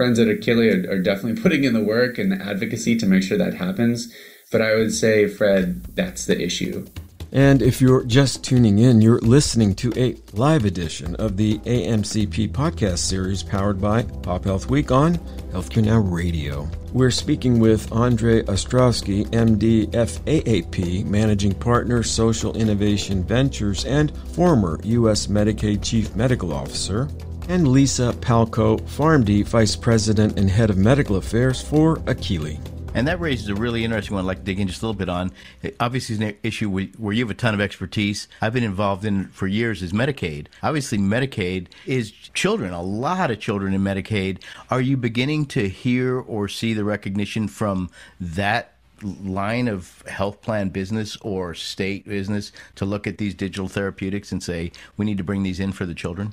friends 0.00 0.18
at 0.18 0.28
Akili 0.28 0.72
are, 0.72 0.92
are 0.92 0.98
definitely 0.98 1.42
putting 1.42 1.62
in 1.62 1.74
the 1.74 1.84
work 1.84 2.16
and 2.16 2.32
the 2.32 2.42
advocacy 2.42 2.96
to 2.96 3.04
make 3.04 3.22
sure 3.22 3.36
that 3.36 3.52
happens. 3.52 4.10
But 4.50 4.62
I 4.62 4.74
would 4.74 4.94
say, 4.94 5.28
Fred, 5.28 5.84
that's 5.94 6.24
the 6.24 6.40
issue. 6.40 6.86
And 7.32 7.60
if 7.60 7.82
you're 7.82 8.04
just 8.04 8.42
tuning 8.42 8.78
in, 8.78 9.02
you're 9.02 9.20
listening 9.20 9.74
to 9.74 9.92
a 9.96 10.16
live 10.32 10.64
edition 10.64 11.16
of 11.16 11.36
the 11.36 11.58
AMCP 11.58 12.50
podcast 12.50 13.00
series 13.00 13.42
powered 13.42 13.78
by 13.78 14.04
Pop 14.04 14.44
Health 14.44 14.70
Week 14.70 14.90
on 14.90 15.16
Healthcare 15.52 15.84
Now 15.84 15.98
Radio. 15.98 16.66
We're 16.94 17.10
speaking 17.10 17.60
with 17.60 17.92
Andrey 17.92 18.42
Ostrovsky, 18.44 19.26
MD, 19.26 19.92
FAAP, 19.92 21.04
Managing 21.04 21.52
Partner, 21.52 22.02
Social 22.02 22.56
Innovation 22.56 23.22
Ventures, 23.22 23.84
and 23.84 24.16
former 24.28 24.80
U.S. 24.82 25.26
Medicaid 25.26 25.84
Chief 25.84 26.16
Medical 26.16 26.54
Officer, 26.54 27.06
and 27.50 27.66
Lisa 27.66 28.12
Palko, 28.20 28.80
PharmD 28.82 29.44
Vice 29.44 29.74
President 29.74 30.38
and 30.38 30.48
Head 30.48 30.70
of 30.70 30.76
Medical 30.76 31.16
Affairs 31.16 31.60
for 31.60 31.96
Akili. 31.96 32.60
And 32.94 33.08
that 33.08 33.18
raises 33.18 33.48
a 33.48 33.56
really 33.56 33.82
interesting 33.82 34.14
one 34.14 34.24
I'd 34.24 34.28
like 34.28 34.38
to 34.38 34.44
dig 34.44 34.60
in 34.60 34.68
just 34.68 34.82
a 34.82 34.86
little 34.86 34.96
bit 34.96 35.08
on. 35.08 35.32
Obviously, 35.80 36.14
it's 36.14 36.22
an 36.22 36.36
issue 36.44 36.70
where 36.70 37.12
you 37.12 37.24
have 37.24 37.30
a 37.30 37.34
ton 37.34 37.52
of 37.52 37.60
expertise. 37.60 38.28
I've 38.40 38.52
been 38.52 38.62
involved 38.62 39.04
in 39.04 39.26
for 39.30 39.48
years 39.48 39.82
is 39.82 39.92
Medicaid. 39.92 40.46
Obviously, 40.62 40.98
Medicaid 40.98 41.66
is 41.86 42.12
children, 42.12 42.72
a 42.72 42.82
lot 42.82 43.32
of 43.32 43.40
children 43.40 43.74
in 43.74 43.80
Medicaid. 43.80 44.44
Are 44.70 44.80
you 44.80 44.96
beginning 44.96 45.46
to 45.46 45.68
hear 45.68 46.20
or 46.20 46.46
see 46.46 46.72
the 46.72 46.84
recognition 46.84 47.48
from 47.48 47.90
that 48.20 48.74
line 49.02 49.66
of 49.66 50.04
health 50.06 50.40
plan 50.40 50.68
business 50.68 51.16
or 51.22 51.56
state 51.56 52.06
business 52.06 52.52
to 52.76 52.84
look 52.84 53.08
at 53.08 53.18
these 53.18 53.34
digital 53.34 53.66
therapeutics 53.66 54.30
and 54.30 54.40
say, 54.40 54.70
we 54.96 55.04
need 55.04 55.18
to 55.18 55.24
bring 55.24 55.42
these 55.42 55.58
in 55.58 55.72
for 55.72 55.84
the 55.84 55.94
children? 55.94 56.32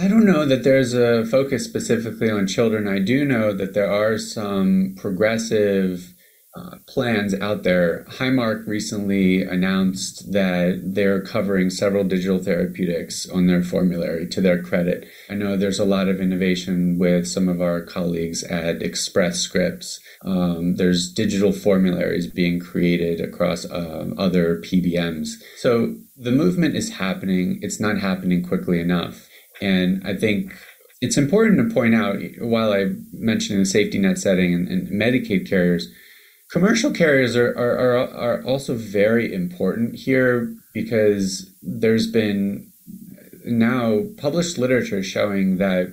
I 0.00 0.08
don't 0.08 0.24
know 0.24 0.46
that 0.46 0.64
there's 0.64 0.94
a 0.94 1.26
focus 1.26 1.66
specifically 1.66 2.30
on 2.30 2.46
children. 2.46 2.88
I 2.88 3.00
do 3.00 3.22
know 3.22 3.52
that 3.52 3.74
there 3.74 3.92
are 3.92 4.16
some 4.16 4.94
progressive 4.96 6.14
uh, 6.56 6.76
plans 6.88 7.34
out 7.34 7.64
there. 7.64 8.06
Highmark 8.08 8.66
recently 8.66 9.42
announced 9.42 10.32
that 10.32 10.80
they're 10.94 11.20
covering 11.20 11.68
several 11.68 12.04
digital 12.04 12.38
therapeutics 12.38 13.28
on 13.28 13.46
their 13.46 13.62
formulary 13.62 14.26
to 14.28 14.40
their 14.40 14.62
credit. 14.62 15.06
I 15.28 15.34
know 15.34 15.54
there's 15.54 15.78
a 15.78 15.84
lot 15.84 16.08
of 16.08 16.18
innovation 16.18 16.98
with 16.98 17.28
some 17.28 17.46
of 17.46 17.60
our 17.60 17.82
colleagues 17.82 18.42
at 18.44 18.80
Express 18.80 19.40
Scripts. 19.40 20.00
Um, 20.24 20.76
there's 20.76 21.12
digital 21.12 21.52
formularies 21.52 22.26
being 22.26 22.58
created 22.58 23.20
across 23.20 23.70
um, 23.70 24.14
other 24.16 24.62
PBMs. 24.62 25.28
So 25.58 25.94
the 26.16 26.32
movement 26.32 26.74
is 26.74 26.92
happening. 26.92 27.58
It's 27.60 27.78
not 27.78 27.98
happening 27.98 28.42
quickly 28.42 28.80
enough. 28.80 29.26
And 29.60 30.02
I 30.06 30.16
think 30.16 30.54
it's 31.00 31.16
important 31.16 31.58
to 31.58 31.74
point 31.74 31.94
out, 31.94 32.18
while 32.38 32.72
I 32.72 32.92
mentioned 33.12 33.60
the 33.60 33.66
safety 33.66 33.98
net 33.98 34.18
setting 34.18 34.54
and, 34.54 34.68
and 34.68 34.88
Medicaid 34.88 35.48
carriers, 35.48 35.88
commercial 36.50 36.90
carriers 36.90 37.36
are, 37.36 37.50
are, 37.56 37.78
are, 37.78 38.08
are 38.08 38.42
also 38.44 38.74
very 38.74 39.32
important 39.32 39.96
here 39.96 40.54
because 40.74 41.50
there's 41.62 42.06
been 42.06 42.70
now 43.44 44.02
published 44.18 44.58
literature 44.58 45.02
showing 45.02 45.58
that 45.58 45.92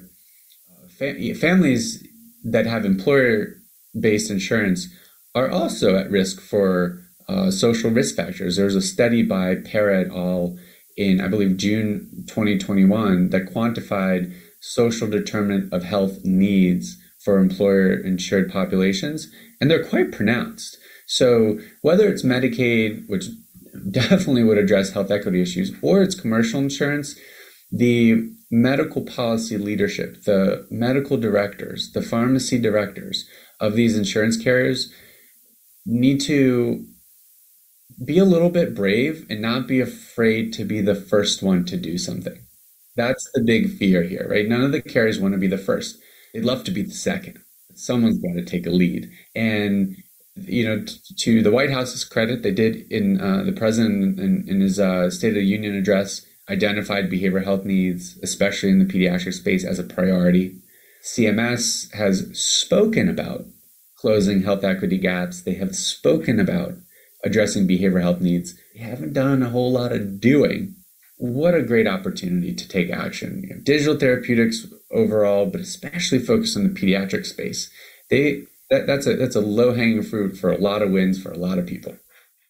fa- 0.97 1.35
families 1.35 2.05
that 2.43 2.65
have 2.65 2.85
employer 2.85 3.55
based 3.99 4.29
insurance 4.29 4.87
are 5.33 5.49
also 5.49 5.95
at 5.95 6.11
risk 6.11 6.41
for 6.41 7.01
uh, 7.29 7.51
social 7.51 7.91
risk 7.91 8.15
factors. 8.15 8.55
There's 8.55 8.75
a 8.75 8.81
study 8.81 9.23
by 9.23 9.55
Pera 9.55 10.01
et 10.01 10.11
al 10.11 10.57
in, 10.97 11.21
I 11.21 11.27
believe, 11.27 11.57
June 11.57 12.25
2021 12.27 13.29
that 13.29 13.53
quantified 13.53 14.33
social 14.59 15.07
determinant 15.07 15.71
of 15.71 15.83
health 15.83 16.19
needs 16.23 16.97
for 17.23 17.37
employer 17.37 17.93
insured 17.93 18.51
populations, 18.51 19.27
and 19.61 19.69
they're 19.69 19.83
quite 19.83 20.11
pronounced. 20.11 20.77
So, 21.07 21.59
whether 21.81 22.07
it's 22.07 22.23
Medicaid, 22.23 23.07
which 23.07 23.25
definitely 23.91 24.43
would 24.43 24.57
address 24.57 24.91
health 24.91 25.11
equity 25.11 25.41
issues, 25.41 25.73
or 25.81 26.01
it's 26.01 26.19
commercial 26.19 26.59
insurance, 26.59 27.17
the 27.71 28.29
medical 28.49 29.03
policy 29.03 29.57
leadership, 29.57 30.23
the 30.23 30.65
medical 30.71 31.17
directors, 31.17 31.91
the 31.91 32.01
pharmacy 32.01 32.57
directors 32.57 33.27
of 33.59 33.73
these 33.73 33.97
insurance 33.97 34.37
carriers 34.37 34.91
need 35.85 36.21
to 36.21 36.85
be 38.03 38.17
a 38.17 38.25
little 38.25 38.49
bit 38.49 38.75
brave 38.75 39.25
and 39.29 39.41
not 39.41 39.67
be 39.67 39.79
afraid 39.79 40.53
to 40.53 40.63
be 40.63 40.81
the 40.81 40.95
first 40.95 41.41
one 41.41 41.65
to 41.65 41.77
do 41.77 41.97
something. 41.97 42.39
That's 42.95 43.27
the 43.33 43.43
big 43.43 43.77
fear 43.77 44.03
here, 44.03 44.27
right? 44.29 44.47
None 44.47 44.61
of 44.61 44.71
the 44.71 44.81
carriers 44.81 45.19
want 45.19 45.33
to 45.33 45.39
be 45.39 45.47
the 45.47 45.57
first. 45.57 45.97
They'd 46.33 46.45
love 46.45 46.63
to 46.65 46.71
be 46.71 46.83
the 46.83 46.91
second. 46.91 47.39
Someone's 47.75 48.17
got 48.17 48.33
to 48.33 48.45
take 48.45 48.65
a 48.65 48.71
lead. 48.71 49.09
And, 49.35 49.95
you 50.35 50.67
know, 50.67 50.83
t- 50.83 50.97
to 51.15 51.43
the 51.43 51.51
White 51.51 51.71
House's 51.71 52.03
credit, 52.03 52.41
they 52.41 52.51
did 52.51 52.91
in 52.91 53.21
uh, 53.21 53.43
the 53.43 53.51
president 53.51 54.19
in, 54.19 54.45
in 54.47 54.61
his 54.61 54.79
uh, 54.79 55.09
State 55.09 55.29
of 55.29 55.35
the 55.35 55.43
Union 55.43 55.75
address 55.75 56.25
identified 56.49 57.09
behavioral 57.09 57.43
health 57.43 57.65
needs, 57.65 58.17
especially 58.23 58.69
in 58.69 58.79
the 58.79 58.85
pediatric 58.85 59.33
space, 59.33 59.65
as 59.65 59.79
a 59.79 59.83
priority. 59.83 60.59
CMS 61.03 61.93
has 61.93 62.29
spoken 62.39 63.09
about 63.09 63.45
closing 63.95 64.43
health 64.43 64.63
equity 64.63 64.97
gaps. 64.97 65.41
They 65.41 65.55
have 65.55 65.75
spoken 65.75 66.39
about 66.39 66.75
addressing 67.23 67.67
behavioral 67.67 68.01
health 68.01 68.21
needs. 68.21 68.55
They 68.73 68.81
haven't 68.81 69.13
done 69.13 69.43
a 69.43 69.49
whole 69.49 69.71
lot 69.71 69.91
of 69.91 70.19
doing. 70.19 70.75
What 71.17 71.55
a 71.55 71.63
great 71.63 71.87
opportunity 71.87 72.53
to 72.53 72.67
take 72.67 72.91
action. 72.91 73.43
You 73.43 73.55
know, 73.55 73.61
digital 73.61 73.97
therapeutics 73.97 74.67
overall, 74.91 75.47
but 75.47 75.61
especially 75.61 76.19
focused 76.19 76.55
on 76.55 76.63
the 76.63 76.79
pediatric 76.79 77.25
space. 77.25 77.71
They 78.09 78.43
that, 78.69 78.85
that's 78.85 79.07
a 79.07 79.15
that's 79.15 79.35
a 79.35 79.41
low 79.41 79.73
hanging 79.73 80.03
fruit 80.03 80.37
for 80.37 80.51
a 80.51 80.57
lot 80.57 80.81
of 80.81 80.91
wins 80.91 81.21
for 81.21 81.31
a 81.31 81.37
lot 81.37 81.57
of 81.57 81.65
people. 81.65 81.95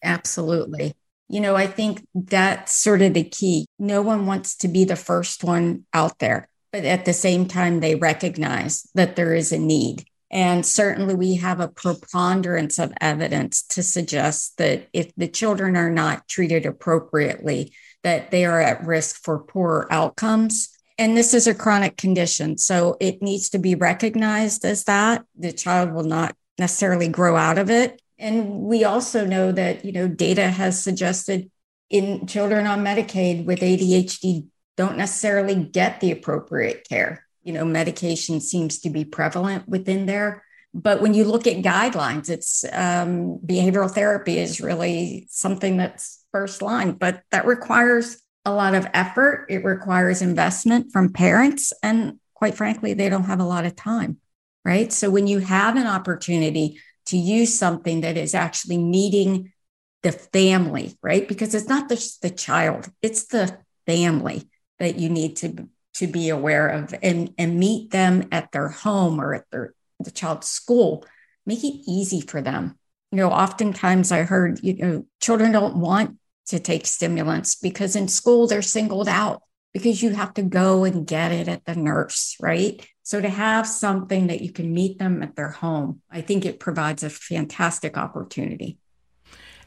Absolutely. 0.02 0.94
You 1.28 1.40
know, 1.40 1.56
I 1.56 1.66
think 1.66 2.06
that's 2.14 2.74
sort 2.74 3.02
of 3.02 3.14
the 3.14 3.24
key. 3.24 3.66
No 3.78 4.00
one 4.00 4.26
wants 4.26 4.56
to 4.56 4.68
be 4.68 4.84
the 4.84 4.96
first 4.96 5.44
one 5.44 5.84
out 5.92 6.18
there, 6.20 6.48
but 6.72 6.84
at 6.84 7.04
the 7.04 7.12
same 7.12 7.46
time, 7.46 7.80
they 7.80 7.94
recognize 7.94 8.88
that 8.94 9.16
there 9.16 9.34
is 9.34 9.52
a 9.52 9.58
need. 9.58 10.04
And 10.30 10.64
certainly, 10.64 11.14
we 11.14 11.36
have 11.36 11.60
a 11.60 11.68
preponderance 11.68 12.78
of 12.78 12.92
evidence 13.00 13.62
to 13.68 13.82
suggest 13.82 14.58
that 14.58 14.88
if 14.92 15.10
the 15.16 15.28
children 15.28 15.76
are 15.76 15.90
not 15.90 16.28
treated 16.28 16.66
appropriately, 16.66 17.72
that 18.02 18.30
they 18.30 18.44
are 18.44 18.60
at 18.60 18.84
risk 18.86 19.22
for 19.22 19.38
poorer 19.38 19.90
outcomes. 19.90 20.68
And 20.98 21.16
this 21.16 21.32
is 21.32 21.46
a 21.46 21.54
chronic 21.54 21.96
condition, 21.96 22.58
so 22.58 22.96
it 23.00 23.22
needs 23.22 23.48
to 23.50 23.58
be 23.58 23.74
recognized 23.74 24.64
as 24.64 24.84
that. 24.84 25.24
The 25.38 25.52
child 25.52 25.92
will 25.92 26.04
not 26.04 26.36
necessarily 26.58 27.08
grow 27.08 27.36
out 27.36 27.56
of 27.56 27.70
it. 27.70 28.02
And 28.18 28.62
we 28.62 28.84
also 28.84 29.24
know 29.24 29.52
that, 29.52 29.84
you 29.84 29.92
know, 29.92 30.08
data 30.08 30.50
has 30.50 30.82
suggested 30.82 31.50
in 31.88 32.26
children 32.26 32.66
on 32.66 32.84
Medicaid 32.84 33.44
with 33.46 33.60
ADHD 33.60 34.48
don't 34.76 34.96
necessarily 34.96 35.56
get 35.56 36.00
the 36.00 36.12
appropriate 36.12 36.86
care 36.88 37.24
you 37.48 37.54
know, 37.54 37.64
medication 37.64 38.42
seems 38.42 38.80
to 38.80 38.90
be 38.90 39.06
prevalent 39.06 39.66
within 39.66 40.04
there. 40.04 40.44
But 40.74 41.00
when 41.00 41.14
you 41.14 41.24
look 41.24 41.46
at 41.46 41.62
guidelines, 41.62 42.28
it's 42.28 42.62
um, 42.70 43.38
behavioral 43.38 43.90
therapy 43.90 44.36
is 44.36 44.60
really 44.60 45.26
something 45.30 45.78
that's 45.78 46.22
first 46.30 46.60
line, 46.60 46.92
but 46.92 47.22
that 47.30 47.46
requires 47.46 48.20
a 48.44 48.52
lot 48.52 48.74
of 48.74 48.86
effort. 48.92 49.46
It 49.48 49.64
requires 49.64 50.20
investment 50.20 50.92
from 50.92 51.14
parents. 51.14 51.72
And 51.82 52.20
quite 52.34 52.54
frankly, 52.54 52.92
they 52.92 53.08
don't 53.08 53.24
have 53.24 53.40
a 53.40 53.44
lot 53.44 53.64
of 53.64 53.74
time, 53.74 54.18
right? 54.62 54.92
So 54.92 55.08
when 55.08 55.26
you 55.26 55.38
have 55.38 55.76
an 55.76 55.86
opportunity 55.86 56.78
to 57.06 57.16
use 57.16 57.58
something 57.58 58.02
that 58.02 58.18
is 58.18 58.34
actually 58.34 58.76
meeting 58.76 59.54
the 60.02 60.12
family, 60.12 60.98
right? 61.02 61.26
Because 61.26 61.54
it's 61.54 61.66
not 61.66 61.88
just 61.88 62.20
the 62.20 62.28
child, 62.28 62.90
it's 63.00 63.24
the 63.28 63.56
family 63.86 64.50
that 64.78 64.98
you 64.98 65.08
need 65.08 65.36
to 65.36 65.66
to 65.98 66.06
be 66.06 66.28
aware 66.28 66.68
of 66.68 66.94
and, 67.02 67.34
and 67.38 67.58
meet 67.58 67.90
them 67.90 68.28
at 68.32 68.52
their 68.52 68.68
home 68.68 69.20
or 69.20 69.34
at 69.34 69.50
their 69.50 69.74
the 70.00 70.10
child's 70.10 70.46
school. 70.46 71.04
Make 71.44 71.64
it 71.64 71.82
easy 71.86 72.20
for 72.20 72.40
them. 72.40 72.78
You 73.10 73.16
know, 73.16 73.30
oftentimes 73.30 74.12
I 74.12 74.22
heard, 74.22 74.60
you 74.62 74.74
know, 74.74 75.06
children 75.20 75.50
don't 75.50 75.76
want 75.76 76.18
to 76.46 76.60
take 76.60 76.86
stimulants 76.86 77.56
because 77.56 77.96
in 77.96 78.06
school 78.06 78.46
they're 78.46 78.62
singled 78.62 79.08
out 79.08 79.42
because 79.72 80.02
you 80.02 80.10
have 80.10 80.34
to 80.34 80.42
go 80.42 80.84
and 80.84 81.06
get 81.06 81.32
it 81.32 81.48
at 81.48 81.64
the 81.64 81.74
nurse, 81.74 82.36
right? 82.40 82.86
So 83.02 83.20
to 83.20 83.28
have 83.28 83.66
something 83.66 84.28
that 84.28 84.40
you 84.40 84.52
can 84.52 84.72
meet 84.72 84.98
them 84.98 85.22
at 85.22 85.34
their 85.34 85.50
home, 85.50 86.02
I 86.10 86.20
think 86.20 86.44
it 86.44 86.60
provides 86.60 87.02
a 87.02 87.10
fantastic 87.10 87.96
opportunity. 87.96 88.78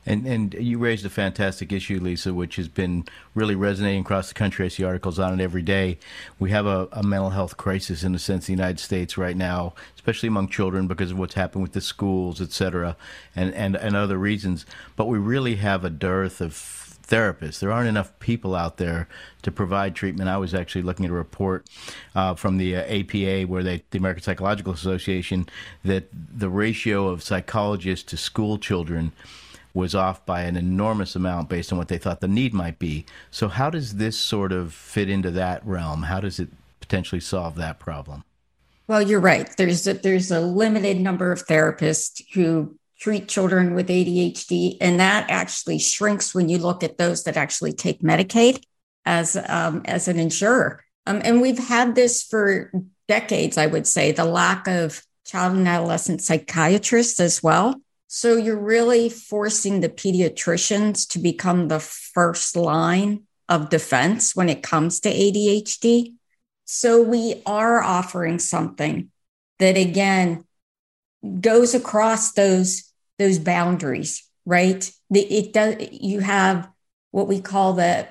And 0.06 0.26
and 0.26 0.54
you 0.56 0.80
raised 0.80 1.06
a 1.06 1.10
fantastic 1.10 1.72
issue, 1.72 2.00
Lisa, 2.00 2.34
which 2.34 2.56
has 2.56 2.68
been 2.68 3.06
really 3.36 3.56
resonating 3.56 4.02
across 4.02 4.30
the 4.30 4.34
country. 4.34 4.66
I 4.66 4.70
see 4.70 4.84
articles 4.84 5.20
on 5.20 5.40
it 5.40 5.44
every 5.44 5.62
day. 5.62 6.00
We 6.40 6.50
have 6.52 6.66
a, 6.66 6.88
a 6.92 7.04
mental 7.04 7.30
health 7.30 7.56
crisis 7.58 8.04
in 8.04 8.16
a 8.16 8.20
sense 8.20 8.50
in 8.50 8.56
the 8.56 8.62
United 8.62 8.80
States 8.80 9.18
right 9.18 9.38
now, 9.38 9.74
especially 9.96 10.28
among 10.28 10.50
children 10.50 10.88
because 10.88 11.12
of 11.12 11.20
what's 11.20 11.36
happened 11.36 11.62
with 11.62 11.74
the 11.74 11.82
schools, 11.82 12.42
et 12.42 12.52
cetera, 12.52 12.96
and, 13.36 13.54
and, 13.54 13.76
and 13.76 13.96
other 13.96 14.18
reasons. 14.18 14.66
But 14.96 15.06
we 15.06 15.20
really 15.20 15.58
have 15.58 15.86
a 15.86 15.90
dearth 15.92 16.42
of 16.42 16.82
therapists. 17.12 17.60
There 17.60 17.72
aren't 17.72 17.90
enough 17.90 18.18
people 18.20 18.56
out 18.56 18.78
there 18.78 19.08
to 19.44 19.52
provide 19.52 19.96
treatment. 19.96 20.30
I 20.30 20.38
was 20.38 20.54
actually 20.54 20.82
looking 20.82 21.06
at 21.06 21.12
a 21.12 21.16
report 21.16 21.68
uh, 22.16 22.36
from 22.36 22.58
the 22.58 22.76
uh, 22.76 22.84
APA, 22.88 23.44
where 23.44 23.64
they, 23.64 23.84
the 23.92 23.98
American 23.98 24.24
Psychological 24.24 24.74
Association, 24.74 25.48
that 25.84 26.10
the 26.12 26.50
ratio 26.50 27.08
of 27.08 27.22
psychologists 27.22 28.06
to 28.12 28.18
school 28.18 28.58
children 28.58 29.12
was 29.74 29.96
off 29.96 30.26
by 30.26 30.42
an 30.42 30.58
enormous 30.58 31.16
amount 31.16 31.50
based 31.50 31.72
on 31.72 31.78
what 31.78 31.88
they 31.88 31.98
thought 31.98 32.20
the 32.20 32.28
need 32.28 32.54
might 32.54 32.80
be. 32.80 33.06
So, 33.30 33.48
how 33.48 33.70
does 33.70 33.96
this 33.96 34.18
sort 34.18 34.52
of 34.52 34.74
fit 34.74 35.10
into 35.10 35.32
that 35.32 35.66
realm? 35.66 36.04
How 36.04 36.20
does 36.20 36.40
it 36.40 36.50
potentially 36.80 37.22
solve 37.22 37.56
that 37.56 37.80
problem? 37.80 38.24
Well, 38.88 39.02
you're 39.02 39.22
right. 39.22 39.50
There's 39.56 39.88
a, 39.88 39.94
there's 39.94 40.32
a 40.32 40.42
limited 40.42 41.00
number 41.00 41.32
of 41.32 41.46
therapists 41.46 42.22
who 42.34 42.76
treat 43.00 43.28
children 43.28 43.74
with 43.74 43.88
ADHD, 43.88 44.78
and 44.82 45.00
that 45.00 45.30
actually 45.30 45.80
shrinks 45.80 46.36
when 46.36 46.50
you 46.50 46.58
look 46.58 46.84
at 46.84 46.98
those 46.98 47.24
that 47.24 47.38
actually 47.38 47.74
take 47.74 48.02
Medicaid 48.02 48.64
as 49.06 49.36
um, 49.48 49.82
as 49.86 50.08
an 50.08 50.20
insurer. 50.20 50.84
Um, 51.08 51.22
and 51.24 51.42
we've 51.42 51.58
had 51.58 51.96
this 51.96 52.22
for 52.22 52.72
decades, 53.08 53.58
I 53.58 53.68
would 53.68 53.88
say, 53.88 54.12
the 54.12 54.26
lack 54.26 54.68
of 54.68 55.02
child 55.26 55.56
and 55.56 55.68
adolescent 55.68 56.22
psychiatrists 56.22 57.20
as 57.20 57.42
well. 57.42 57.82
So 58.14 58.36
you're 58.36 58.60
really 58.60 59.08
forcing 59.08 59.80
the 59.80 59.88
pediatricians 59.88 61.08
to 61.12 61.18
become 61.18 61.70
the 61.70 61.80
first 61.80 62.58
line 62.58 63.24
of 63.48 63.70
defense 63.70 64.36
when 64.36 64.50
it 64.50 64.62
comes 64.62 65.00
to 65.00 65.10
ADHD. 65.10 66.16
So 66.66 67.02
we 67.02 67.42
are 67.46 67.82
offering 67.82 68.40
something 68.40 69.12
that 69.60 69.78
again 69.78 70.44
goes 71.40 71.74
across 71.74 72.34
those 72.34 72.92
those 73.18 73.40
boundaries, 73.40 74.28
right? 74.46 74.92
It 75.10 75.54
does 75.54 75.76
you 75.90 76.20
have 76.20 76.68
what 77.12 77.30
we 77.30 77.40
call 77.40 77.72
the 77.72 78.10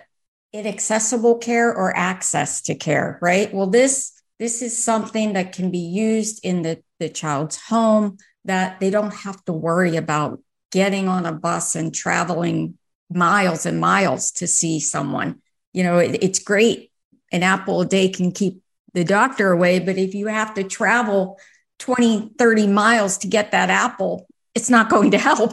inaccessible 0.54 1.36
care 1.36 1.76
or 1.76 1.94
access 1.94 2.62
to 2.62 2.74
care, 2.74 3.18
right? 3.20 3.52
Well, 3.52 3.66
this 3.66 4.18
this 4.38 4.62
is 4.62 4.82
something 4.82 5.34
that 5.34 5.52
can 5.52 5.70
be 5.70 5.78
used 5.78 6.42
in 6.42 6.62
the, 6.62 6.82
the 6.98 7.10
child's 7.10 7.58
home 7.58 8.16
that 8.44 8.80
they 8.80 8.90
don't 8.90 9.14
have 9.14 9.44
to 9.44 9.52
worry 9.52 9.96
about 9.96 10.40
getting 10.70 11.08
on 11.08 11.26
a 11.26 11.32
bus 11.32 11.74
and 11.74 11.94
traveling 11.94 12.78
miles 13.10 13.66
and 13.66 13.80
miles 13.80 14.30
to 14.30 14.46
see 14.46 14.80
someone. 14.80 15.40
You 15.72 15.82
know, 15.84 15.98
it, 15.98 16.22
it's 16.22 16.38
great. 16.38 16.90
An 17.32 17.42
apple 17.42 17.80
a 17.80 17.86
day 17.86 18.08
can 18.08 18.32
keep 18.32 18.62
the 18.92 19.04
doctor 19.04 19.50
away, 19.50 19.78
but 19.78 19.98
if 19.98 20.14
you 20.14 20.26
have 20.26 20.54
to 20.54 20.64
travel 20.64 21.38
20, 21.78 22.32
30 22.38 22.66
miles 22.66 23.18
to 23.18 23.26
get 23.26 23.52
that 23.52 23.70
apple, 23.70 24.26
it's 24.54 24.70
not 24.70 24.90
going 24.90 25.12
to 25.12 25.18
help. 25.18 25.52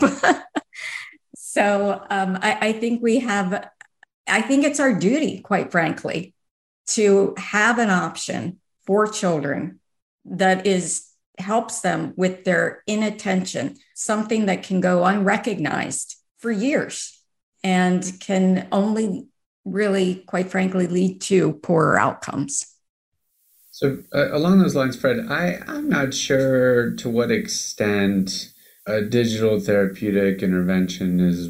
so 1.36 2.06
um, 2.10 2.38
I, 2.42 2.70
I 2.70 2.74
think 2.74 3.02
we 3.02 3.20
have, 3.20 3.70
I 4.28 4.42
think 4.42 4.64
it's 4.64 4.80
our 4.80 4.94
duty, 4.94 5.40
quite 5.42 5.72
frankly, 5.72 6.34
to 6.88 7.36
have 7.38 7.80
an 7.80 7.90
option 7.90 8.60
for 8.86 9.08
children 9.08 9.80
that 10.26 10.66
is 10.66 11.07
helps 11.38 11.82
them 11.82 12.14
with 12.16 12.44
their 12.44 12.84
inattention, 12.88 13.78
something 13.96 14.48
that 14.48 14.64
can 14.64 14.82
go 14.82 15.06
unrecognized 15.06 16.16
for 16.40 16.52
years 16.52 17.22
and 17.64 18.12
can 18.20 18.68
only 18.72 19.28
really, 19.66 20.24
quite 20.28 20.50
frankly, 20.50 20.88
lead 20.88 21.22
to 21.22 21.54
poorer 21.54 22.00
outcomes. 22.00 22.66
So, 23.72 24.00
uh, 24.14 24.32
along 24.32 24.60
those 24.60 24.76
lines, 24.76 24.96
Fred, 24.96 25.28
I, 25.30 25.60
I'm 25.68 25.90
not 25.90 26.14
sure 26.14 26.92
to 26.96 27.10
what 27.10 27.30
extent 27.30 28.52
a 28.88 29.02
digital 29.02 29.60
therapeutic 29.60 30.42
intervention 30.42 31.20
is 31.20 31.50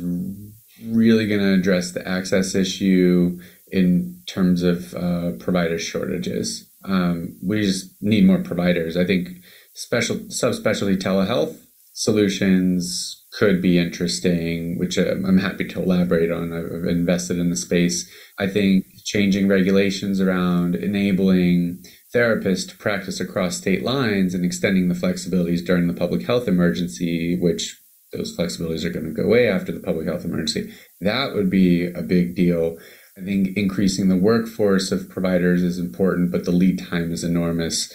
really 0.86 1.28
going 1.28 1.39
to 1.39 1.54
address 1.54 1.91
the 1.91 2.06
access 2.08 2.56
issue 2.56 3.39
in 3.71 4.21
terms 4.26 4.63
of 4.63 4.93
uh, 4.95 5.32
provider 5.39 5.78
shortages. 5.78 6.69
Um, 6.84 7.38
we 7.43 7.62
just 7.62 8.02
need 8.02 8.26
more 8.26 8.43
providers. 8.43 8.97
I 8.97 9.06
think 9.06 9.30
special 9.78 10.16
subspecialty 10.16 10.98
telehealth 10.98 11.56
solutions 11.94 13.26
could 13.32 13.62
be 13.62 13.78
interesting, 13.78 14.80
which 14.80 14.98
um, 14.98 15.24
I'm 15.24 15.38
happy 15.38 15.66
to 15.66 15.82
elaborate 15.82 16.32
on. 16.32 16.52
I've 16.52 16.90
invested 16.90 17.38
in 17.38 17.52
the 17.52 17.56
space. 17.56 18.10
I 18.40 18.48
think 18.48 18.86
changing 19.06 19.48
regulations 19.48 20.20
around 20.20 20.76
enabling 20.76 21.84
therapists 22.13 22.68
to 22.70 22.78
practice 22.78 23.20
across 23.20 23.58
state 23.58 23.84
lines 23.84 24.34
and 24.34 24.44
extending 24.44 24.90
the 24.90 24.96
flexibilities 24.96 25.63
during 25.63 25.88
the 25.88 25.94
public 25.94 26.26
health 26.26 26.48
emergency, 26.48 27.38
which 27.40 27.80
those 28.13 28.36
flexibilities 28.36 28.84
are 28.84 28.90
going 28.90 29.06
to 29.06 29.12
go 29.12 29.24
away 29.24 29.48
after 29.48 29.72
the 29.72 29.80
public 29.80 30.08
health 30.08 30.26
emergency, 30.26 30.74
that 31.02 31.36
would 31.36 31.52
be 31.52 31.86
a 31.86 32.02
big 32.02 32.36
deal. 32.36 32.78
I 33.16 33.22
think 33.22 33.56
increasing 33.56 34.10
the 34.10 34.16
workforce 34.16 34.92
of 34.92 35.10
providers 35.10 35.62
is 35.62 35.78
important, 35.78 36.32
but 36.32 36.46
the 36.46 36.52
lead 36.52 36.80
time 36.80 37.12
is 37.12 37.24
enormous. 37.24 37.94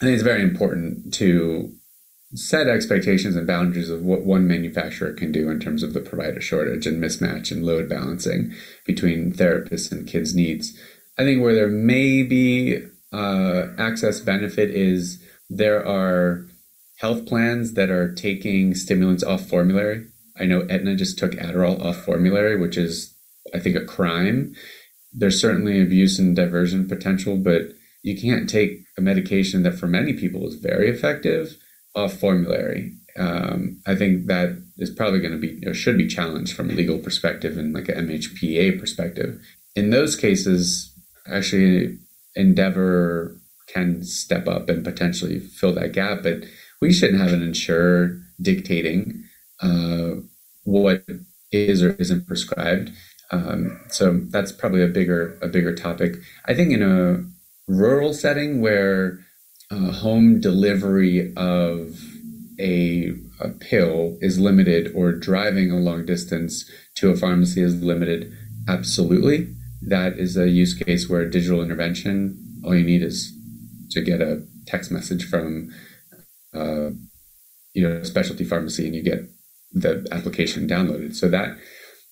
I 0.00 0.04
think 0.04 0.14
it's 0.14 0.22
very 0.22 0.42
important 0.42 1.14
to 1.14 1.72
set 2.34 2.66
expectations 2.66 3.36
and 3.36 3.46
boundaries 3.46 3.88
of 3.88 4.02
what 4.02 4.24
one 4.24 4.46
manufacturer 4.46 5.12
can 5.12 5.32
do 5.32 5.48
in 5.48 5.60
terms 5.60 5.82
of 5.82 5.94
the 5.94 6.00
provider 6.00 6.40
shortage 6.40 6.86
and 6.86 7.02
mismatch 7.02 7.50
and 7.50 7.64
load 7.64 7.88
balancing 7.88 8.52
between 8.84 9.32
therapists 9.32 9.90
and 9.90 10.06
kids' 10.06 10.34
needs. 10.34 10.78
I 11.18 11.22
think 11.22 11.42
where 11.42 11.54
there 11.54 11.68
may 11.68 12.22
be 12.22 12.84
uh, 13.12 13.68
access 13.78 14.20
benefit 14.20 14.70
is 14.70 15.22
there 15.48 15.86
are 15.86 16.46
health 16.98 17.26
plans 17.26 17.74
that 17.74 17.88
are 17.88 18.12
taking 18.12 18.74
stimulants 18.74 19.22
off 19.22 19.48
formulary. 19.48 20.06
I 20.38 20.44
know 20.44 20.66
Aetna 20.68 20.96
just 20.96 21.18
took 21.18 21.32
Adderall 21.32 21.82
off 21.82 22.04
formulary, 22.04 22.56
which 22.56 22.76
is 22.76 23.16
I 23.54 23.58
think, 23.58 23.76
a 23.76 23.84
crime. 23.84 24.54
There's 25.12 25.40
certainly 25.40 25.80
abuse 25.80 26.18
and 26.18 26.34
diversion 26.34 26.88
potential, 26.88 27.36
but 27.36 27.72
you 28.02 28.20
can't 28.20 28.48
take 28.48 28.85
a 28.96 29.00
medication 29.00 29.62
that 29.62 29.78
for 29.78 29.86
many 29.86 30.12
people 30.12 30.46
is 30.46 30.54
very 30.54 30.88
effective 30.90 31.56
off 31.94 32.14
formulary. 32.14 32.92
Um, 33.18 33.80
I 33.86 33.94
think 33.94 34.26
that 34.26 34.62
is 34.76 34.90
probably 34.90 35.20
going 35.20 35.32
to 35.32 35.38
be 35.38 35.66
or 35.66 35.74
should 35.74 35.96
be 35.96 36.06
challenged 36.06 36.54
from 36.54 36.70
a 36.70 36.74
legal 36.74 36.98
perspective 36.98 37.56
and 37.56 37.72
like 37.72 37.88
an 37.88 38.08
MHPA 38.08 38.78
perspective. 38.78 39.40
In 39.74 39.90
those 39.90 40.16
cases, 40.16 40.92
actually, 41.26 41.98
Endeavor 42.34 43.38
can 43.66 44.04
step 44.04 44.46
up 44.46 44.68
and 44.68 44.84
potentially 44.84 45.40
fill 45.40 45.72
that 45.74 45.92
gap, 45.92 46.22
but 46.22 46.44
we 46.80 46.92
shouldn't 46.92 47.20
have 47.20 47.32
an 47.32 47.42
insurer 47.42 48.18
dictating 48.40 49.24
uh, 49.60 50.10
what 50.64 51.04
is 51.50 51.82
or 51.82 51.92
isn't 51.92 52.26
prescribed. 52.26 52.92
Um, 53.30 53.80
so 53.88 54.20
that's 54.28 54.52
probably 54.52 54.82
a 54.82 54.88
bigger 54.88 55.38
a 55.42 55.48
bigger 55.48 55.74
topic. 55.74 56.16
I 56.44 56.54
think 56.54 56.72
in 56.72 56.82
a 56.82 57.24
rural 57.66 58.12
setting 58.12 58.60
where 58.60 59.18
uh, 59.70 59.92
home 59.92 60.40
delivery 60.40 61.32
of 61.36 61.98
a, 62.58 63.12
a 63.40 63.48
pill 63.60 64.16
is 64.20 64.38
limited 64.38 64.92
or 64.94 65.12
driving 65.12 65.70
a 65.70 65.76
long 65.76 66.06
distance 66.06 66.70
to 66.96 67.10
a 67.10 67.16
pharmacy 67.16 67.60
is 67.60 67.82
limited, 67.82 68.32
absolutely. 68.68 69.54
That 69.82 70.18
is 70.18 70.36
a 70.36 70.48
use 70.48 70.74
case 70.74 71.08
where 71.08 71.28
digital 71.28 71.62
intervention, 71.62 72.60
all 72.64 72.74
you 72.74 72.84
need 72.84 73.02
is 73.02 73.32
to 73.90 74.00
get 74.00 74.20
a 74.20 74.42
text 74.66 74.90
message 74.90 75.28
from 75.28 75.70
uh, 76.54 76.90
you 77.74 77.86
know 77.86 77.96
a 77.98 78.04
specialty 78.04 78.44
pharmacy 78.44 78.86
and 78.86 78.94
you 78.94 79.02
get 79.02 79.20
the 79.72 80.06
application 80.10 80.66
downloaded. 80.66 81.14
So 81.14 81.28
that 81.28 81.56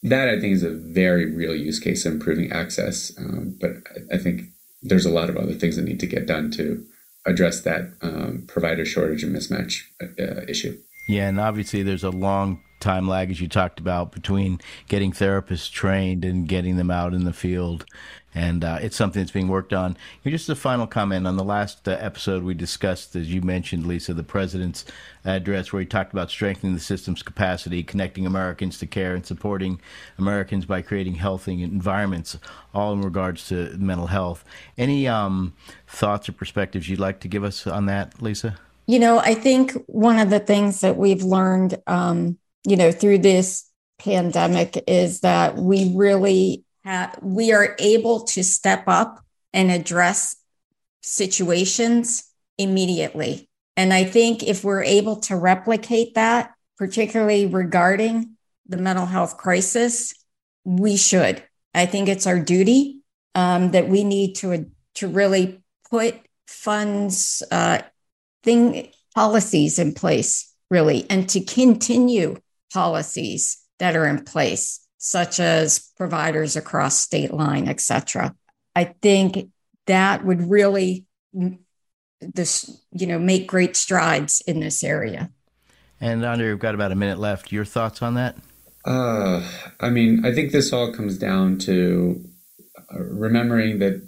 that 0.02 0.28
I 0.28 0.38
think 0.38 0.52
is 0.52 0.62
a 0.62 0.70
very 0.70 1.34
real 1.34 1.56
use 1.56 1.80
case 1.80 2.04
of 2.04 2.12
improving 2.12 2.52
access. 2.52 3.12
Um, 3.18 3.56
but 3.58 3.70
I, 3.70 4.16
I, 4.16 4.18
think 4.18 4.42
there's 4.84 5.06
a 5.06 5.10
lot 5.10 5.30
of 5.30 5.36
other 5.36 5.54
things 5.54 5.76
that 5.76 5.84
need 5.84 6.00
to 6.00 6.06
get 6.06 6.26
done 6.26 6.50
to 6.52 6.84
address 7.26 7.62
that 7.62 7.90
um, 8.02 8.44
provider 8.46 8.84
shortage 8.84 9.22
and 9.22 9.34
mismatch 9.34 9.80
uh, 10.02 10.42
issue. 10.46 10.78
Yeah, 11.08 11.28
and 11.28 11.40
obviously 11.40 11.82
there's 11.82 12.04
a 12.04 12.10
long 12.10 12.60
time 12.84 13.08
lag, 13.08 13.30
as 13.30 13.40
you 13.40 13.48
talked 13.48 13.80
about, 13.80 14.12
between 14.12 14.60
getting 14.88 15.10
therapists 15.10 15.70
trained 15.70 16.24
and 16.24 16.46
getting 16.46 16.76
them 16.76 16.90
out 16.90 17.14
in 17.14 17.24
the 17.24 17.32
field. 17.32 17.86
And 18.36 18.64
uh, 18.64 18.78
it's 18.82 18.96
something 18.96 19.22
that's 19.22 19.30
being 19.30 19.48
worked 19.48 19.72
on. 19.72 19.96
Just 20.24 20.48
a 20.48 20.56
final 20.56 20.86
comment 20.88 21.26
on 21.26 21.36
the 21.36 21.44
last 21.44 21.86
uh, 21.88 21.96
episode 22.00 22.42
we 22.42 22.52
discussed, 22.52 23.14
as 23.14 23.32
you 23.32 23.40
mentioned, 23.42 23.86
Lisa, 23.86 24.12
the 24.12 24.24
president's 24.24 24.84
address, 25.24 25.72
where 25.72 25.80
he 25.80 25.86
talked 25.86 26.12
about 26.12 26.30
strengthening 26.30 26.74
the 26.74 26.80
system's 26.80 27.22
capacity, 27.22 27.82
connecting 27.82 28.26
Americans 28.26 28.76
to 28.78 28.86
care, 28.86 29.14
and 29.14 29.24
supporting 29.24 29.80
Americans 30.18 30.64
by 30.66 30.82
creating 30.82 31.14
healthy 31.14 31.62
environments, 31.62 32.36
all 32.74 32.92
in 32.92 33.02
regards 33.02 33.48
to 33.48 33.76
mental 33.78 34.08
health. 34.08 34.44
Any 34.76 35.06
um, 35.06 35.54
thoughts 35.86 36.28
or 36.28 36.32
perspectives 36.32 36.88
you'd 36.88 36.98
like 36.98 37.20
to 37.20 37.28
give 37.28 37.44
us 37.44 37.66
on 37.68 37.86
that, 37.86 38.20
Lisa? 38.20 38.58
You 38.86 38.98
know, 38.98 39.18
I 39.20 39.34
think 39.34 39.72
one 39.86 40.18
of 40.18 40.28
the 40.28 40.40
things 40.40 40.80
that 40.80 40.96
we've 40.96 41.22
learned, 41.22 41.80
um, 41.86 42.36
you 42.66 42.76
know, 42.76 42.92
through 42.92 43.18
this 43.18 43.68
pandemic 43.98 44.82
is 44.86 45.20
that 45.20 45.56
we 45.56 45.92
really 45.94 46.64
have, 46.84 47.18
we 47.22 47.52
are 47.52 47.76
able 47.78 48.24
to 48.24 48.42
step 48.42 48.84
up 48.86 49.20
and 49.52 49.70
address 49.70 50.36
situations 51.02 52.30
immediately. 52.58 53.48
And 53.76 53.92
I 53.92 54.04
think 54.04 54.42
if 54.42 54.64
we're 54.64 54.82
able 54.82 55.16
to 55.20 55.36
replicate 55.36 56.14
that, 56.14 56.54
particularly 56.78 57.46
regarding 57.46 58.36
the 58.66 58.76
mental 58.76 59.06
health 59.06 59.36
crisis, 59.36 60.14
we 60.64 60.96
should. 60.96 61.42
I 61.74 61.86
think 61.86 62.08
it's 62.08 62.26
our 62.26 62.38
duty 62.38 63.00
um, 63.34 63.72
that 63.72 63.88
we 63.88 64.04
need 64.04 64.34
to 64.36 64.70
to 64.94 65.08
really 65.08 65.60
put 65.90 66.14
funds, 66.46 67.42
uh, 67.50 67.82
thing 68.44 68.88
policies 69.14 69.78
in 69.78 69.92
place, 69.92 70.52
really, 70.70 71.04
and 71.10 71.28
to 71.30 71.40
continue 71.40 72.36
policies 72.74 73.62
that 73.78 73.96
are 73.96 74.06
in 74.06 74.24
place, 74.24 74.86
such 74.98 75.40
as 75.40 75.90
providers 75.96 76.56
across 76.56 76.98
state 76.98 77.32
line, 77.32 77.68
et 77.68 77.80
cetera. 77.80 78.34
I 78.76 78.84
think 79.00 79.48
that 79.86 80.24
would 80.24 80.50
really 80.50 81.06
this 82.20 82.80
you 82.92 83.06
know 83.06 83.18
make 83.18 83.46
great 83.46 83.76
strides 83.76 84.42
in 84.46 84.60
this 84.60 84.82
area. 84.82 85.30
And 86.00 86.24
Andrey, 86.24 86.48
we've 86.48 86.58
got 86.58 86.74
about 86.74 86.92
a 86.92 86.96
minute 86.96 87.18
left. 87.18 87.52
Your 87.52 87.64
thoughts 87.64 88.02
on 88.02 88.14
that? 88.14 88.36
Uh, 88.84 89.48
I 89.80 89.88
mean, 89.90 90.24
I 90.24 90.32
think 90.32 90.52
this 90.52 90.72
all 90.72 90.92
comes 90.92 91.16
down 91.16 91.58
to 91.60 92.22
uh, 92.76 93.00
remembering 93.00 93.78
that 93.78 94.06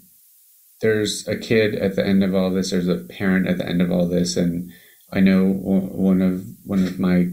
there's 0.82 1.26
a 1.26 1.36
kid 1.36 1.74
at 1.74 1.96
the 1.96 2.06
end 2.06 2.22
of 2.22 2.34
all 2.34 2.50
this. 2.50 2.70
There's 2.70 2.88
a 2.88 2.98
parent 2.98 3.46
at 3.46 3.58
the 3.58 3.66
end 3.66 3.80
of 3.80 3.90
all 3.90 4.06
this, 4.06 4.36
and 4.36 4.70
I 5.12 5.20
know 5.20 5.46
one 5.46 6.20
of 6.20 6.44
one 6.64 6.84
of 6.84 6.98
my 6.98 7.28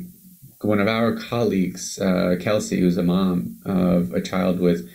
one 0.63 0.79
of 0.79 0.87
our 0.87 1.15
colleagues, 1.15 1.99
uh, 1.99 2.35
Kelsey, 2.39 2.79
who's 2.79 2.97
a 2.97 3.03
mom 3.03 3.59
of 3.65 4.13
a 4.13 4.21
child 4.21 4.59
with 4.59 4.89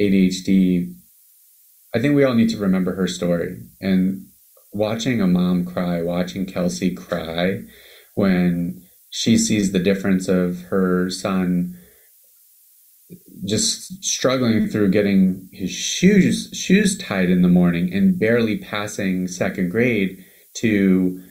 ADHD. 0.00 0.92
I 1.94 2.00
think 2.00 2.14
we 2.14 2.24
all 2.24 2.34
need 2.34 2.50
to 2.50 2.58
remember 2.58 2.94
her 2.94 3.06
story 3.06 3.62
and 3.80 4.26
watching 4.72 5.20
a 5.20 5.26
mom 5.26 5.64
cry, 5.64 6.02
watching 6.02 6.46
Kelsey 6.46 6.92
cry 6.94 7.62
when 8.14 8.82
she 9.10 9.38
sees 9.38 9.70
the 9.70 9.78
difference 9.78 10.26
of 10.26 10.62
her 10.62 11.08
son 11.10 11.78
just 13.46 14.02
struggling 14.02 14.68
through 14.68 14.90
getting 14.90 15.48
his 15.52 15.70
shoes 15.70 16.50
shoes 16.52 16.96
tied 16.96 17.28
in 17.30 17.42
the 17.42 17.48
morning 17.48 17.92
and 17.92 18.18
barely 18.18 18.58
passing 18.58 19.28
second 19.28 19.70
grade 19.70 20.24
to 20.54 21.22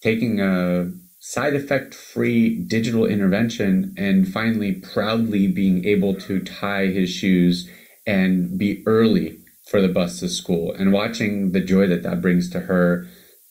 taking 0.00 0.40
a 0.40 0.90
side 1.18 1.54
effect 1.54 1.94
free 1.94 2.62
digital 2.64 3.06
intervention 3.06 3.94
and 3.96 4.28
finally 4.28 4.72
proudly 4.72 5.46
being 5.46 5.84
able 5.84 6.14
to 6.14 6.40
tie 6.40 6.86
his 6.86 7.10
shoes 7.10 7.68
and 8.06 8.58
be 8.58 8.82
early 8.86 9.38
for 9.68 9.80
the 9.80 9.88
bus 9.88 10.20
to 10.20 10.28
school 10.28 10.72
and 10.72 10.92
watching 10.92 11.52
the 11.52 11.60
joy 11.60 11.86
that 11.86 12.02
that 12.02 12.20
brings 12.20 12.48
to 12.50 12.60
her 12.60 13.06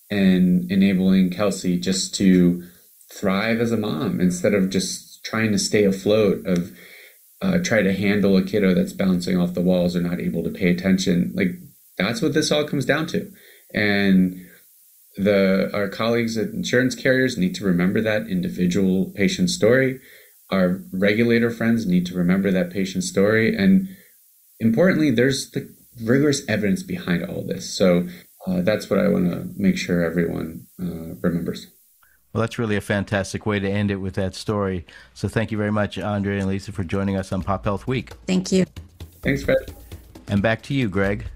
and 0.09 0.71
enabling 0.71 1.29
Kelsey 1.29 1.77
just 1.77 2.15
to 2.15 2.63
thrive 3.11 3.59
as 3.59 3.71
a 3.71 3.77
mom 3.77 4.19
instead 4.21 4.53
of 4.53 4.69
just 4.69 5.23
trying 5.25 5.51
to 5.51 5.59
stay 5.59 5.83
afloat 5.83 6.45
of 6.45 6.71
uh, 7.41 7.57
try 7.59 7.81
to 7.81 7.93
handle 7.93 8.37
a 8.37 8.43
kiddo 8.43 8.73
that's 8.73 8.93
bouncing 8.93 9.37
off 9.37 9.53
the 9.53 9.61
walls 9.61 9.95
or 9.95 10.01
not 10.01 10.19
able 10.19 10.43
to 10.43 10.49
pay 10.49 10.69
attention. 10.69 11.31
Like 11.35 11.49
that's 11.97 12.21
what 12.21 12.33
this 12.33 12.51
all 12.51 12.63
comes 12.65 12.85
down 12.85 13.07
to. 13.07 13.29
And 13.73 14.44
the 15.17 15.69
our 15.73 15.87
colleagues 15.87 16.37
at 16.37 16.49
insurance 16.49 16.95
carriers 16.95 17.37
need 17.37 17.55
to 17.55 17.63
remember 17.63 18.01
that 18.01 18.27
individual 18.27 19.11
patient 19.15 19.49
story 19.49 19.99
our 20.51 20.81
regulator 20.91 21.49
friends 21.49 21.85
need 21.85 22.05
to 22.05 22.15
remember 22.15 22.51
that 22.51 22.69
patient 22.69 23.03
story 23.03 23.55
and 23.55 23.87
importantly 24.59 25.11
there's 25.11 25.51
the 25.51 25.73
rigorous 26.03 26.41
evidence 26.49 26.83
behind 26.83 27.23
all 27.23 27.45
this 27.45 27.69
so 27.69 28.07
uh, 28.47 28.61
that's 28.61 28.89
what 28.89 28.99
i 28.99 29.07
want 29.07 29.31
to 29.31 29.47
make 29.55 29.77
sure 29.77 30.03
everyone 30.03 30.65
uh, 30.81 31.15
remembers 31.21 31.67
well, 32.33 32.41
that's 32.41 32.59
really 32.59 32.75
a 32.75 32.81
fantastic 32.81 33.45
way 33.45 33.61
to 33.61 33.69
end 33.69 33.91
it 33.91 33.95
with 33.95 34.15
that 34.15 34.35
story. 34.35 34.85
So 35.13 35.29
thank 35.29 35.51
you 35.51 35.57
very 35.57 35.71
much, 35.71 35.97
Andrey 35.97 36.37
and 36.37 36.49
Lisa, 36.49 36.73
for 36.73 36.83
joining 36.83 37.15
us 37.15 37.31
on 37.31 37.41
Pop 37.41 37.63
Health 37.63 37.87
Week. 37.87 38.11
Thank 38.27 38.51
you. 38.51 38.65
Thanks, 39.21 39.43
Fred. 39.43 39.73
And 40.27 40.41
back 40.41 40.61
to 40.63 40.73
you, 40.73 40.89
Greg. 40.89 41.27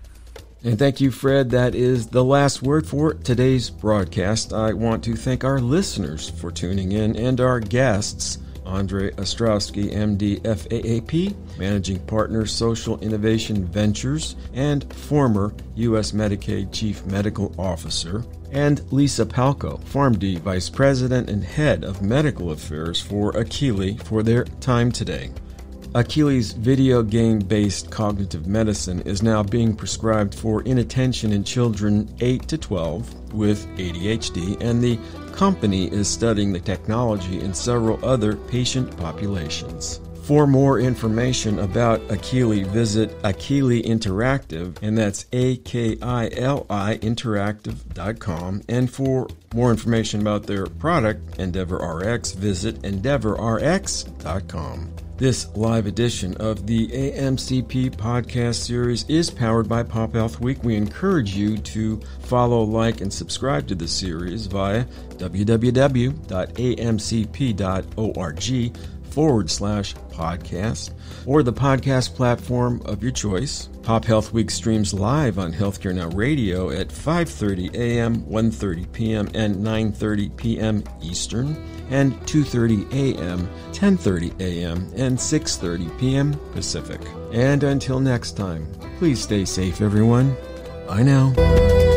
And 0.62 0.78
thank 0.78 1.00
you, 1.00 1.10
Fred. 1.10 1.52
That 1.52 1.74
is 1.74 2.08
the 2.08 2.24
last 2.24 2.62
word 2.62 2.86
for 2.86 3.13
today's 3.13 3.69
broadcast. 3.69 4.52
I 4.52 4.74
want 4.74 5.04
to 5.06 5.15
thank 5.15 5.45
our 5.45 5.60
listeners 5.60 6.30
for 6.30 6.52
tuning 6.52 6.91
in 6.91 7.15
and 7.15 7.39
our 7.39 7.62
guests. 7.62 8.39
Andrey 8.65 9.12
Ostrovsky, 9.12 9.91
MD, 9.91 10.41
FAAP, 10.41 11.36
Managing 11.58 12.00
Partner, 12.00 12.45
Social 12.45 13.00
Innovation 13.00 13.65
Ventures, 13.65 14.36
and 14.54 14.91
former 14.93 15.54
U.S. 15.76 16.12
Medicaid 16.12 16.72
Chief 16.72 17.04
Medical 17.06 17.56
Officer, 17.58 18.24
and 18.52 18.82
Lisa 18.91 19.26
Palko, 19.26 19.80
PharmD 19.86 20.39
Vice 20.39 20.69
President 20.69 21.30
and 21.30 21.43
Head 21.43 21.84
of 21.84 22.02
Medical 22.02 22.52
Affairs 22.52 23.02
for 23.02 23.32
Akili, 23.34 24.00
for 24.04 24.24
their 24.24 24.43
time 24.43 24.91
today. 24.91 25.32
Akili's 25.95 26.52
video 26.52 27.02
game 27.02 27.39
based 27.39 27.89
cognitive 27.89 28.45
medicine 28.45 29.02
is 29.02 29.23
now 29.23 29.41
being 29.41 29.75
prescribed 29.75 30.36
for 30.36 30.62
inattention 30.62 31.32
in 31.32 31.43
children 31.43 32.08
8 32.19 32.47
to 32.47 32.60
12 32.60 33.34
with 33.34 33.67
ADHD, 33.75 34.62
and 34.62 34.84
the 34.84 34.99
company 35.34 35.91
is 35.91 36.08
studying 36.08 36.54
the 36.54 36.60
technology 36.60 37.39
in 37.39 37.56
several 37.56 38.06
other 38.06 38.36
patient 38.36 38.95
populations. 38.97 39.99
For 40.21 40.45
more 40.45 40.80
information 40.80 41.58
about 41.58 42.02
Akili, 42.10 42.67
visit 42.67 43.19
Akili 43.23 43.84
Interactive, 43.84 44.78
and 44.84 44.95
that's 44.95 45.25
A 45.34 45.58
K 45.58 45.97
I 46.04 46.30
L 46.34 46.67
I 46.69 46.97
Interactive.com. 46.97 48.62
And 48.69 48.91
for 48.91 49.28
more 49.56 49.71
information 49.71 50.21
about 50.21 50.43
their 50.43 50.67
product, 50.67 51.39
Endeavor 51.39 51.80
EndeavorRx, 51.80 52.36
visit 52.36 52.80
EndeavorRx.com. 52.84 55.09
This 55.20 55.54
live 55.54 55.86
edition 55.86 56.34
of 56.36 56.66
the 56.66 56.88
AMCP 56.88 57.92
podcast 57.98 58.56
series 58.56 59.04
is 59.10 59.30
powered 59.30 59.68
by 59.68 59.84
Pop 59.84 60.14
Health 60.14 60.40
Week. 60.40 60.64
We 60.64 60.78
encourage 60.78 61.36
you 61.36 61.58
to 61.58 62.00
follow, 62.22 62.64
like, 62.64 63.02
and 63.02 63.12
subscribe 63.12 63.68
to 63.68 63.76
the 63.76 63.90
series 63.90 64.46
via 64.46 64.86
www.amcp.org 65.18 66.16
forward 69.10 69.50
slash 69.50 69.93
podcast 70.12 70.91
or 71.26 71.43
the 71.43 71.54
podcast 71.54 72.15
platform 72.15 72.82
of 72.86 73.02
your 73.02 73.12
choice. 73.12 73.69
Pop 73.84 74.06
Health 74.06 74.34
Week 74.34 74.52
streams 74.52 74.93
live 74.93 75.39
on 75.39 75.54
Healthcare 75.54 75.95
Now 75.95 76.10
Radio 76.10 76.69
at 76.69 76.89
5:30 76.89 77.74
a.m., 77.76 78.22
1:30 78.24 78.91
p.m., 78.91 79.30
and 79.34 79.56
9:30 79.58 80.36
p.m. 80.38 80.84
Eastern, 81.02 81.56
and 81.89 82.13
2:30 82.22 82.91
a.m., 82.93 83.50
10:30 83.72 84.39
a.m., 84.41 84.91
and 84.95 85.17
6:30 85.17 86.00
p.m. 86.00 86.34
Pacific. 86.54 87.02
And 87.34 87.63
until 87.63 88.00
next 88.00 88.38
time, 88.38 88.72
please 88.98 89.22
stay 89.22 89.45
safe 89.45 89.82
everyone. 89.82 90.36
Bye 90.88 91.04
now. 91.04 91.88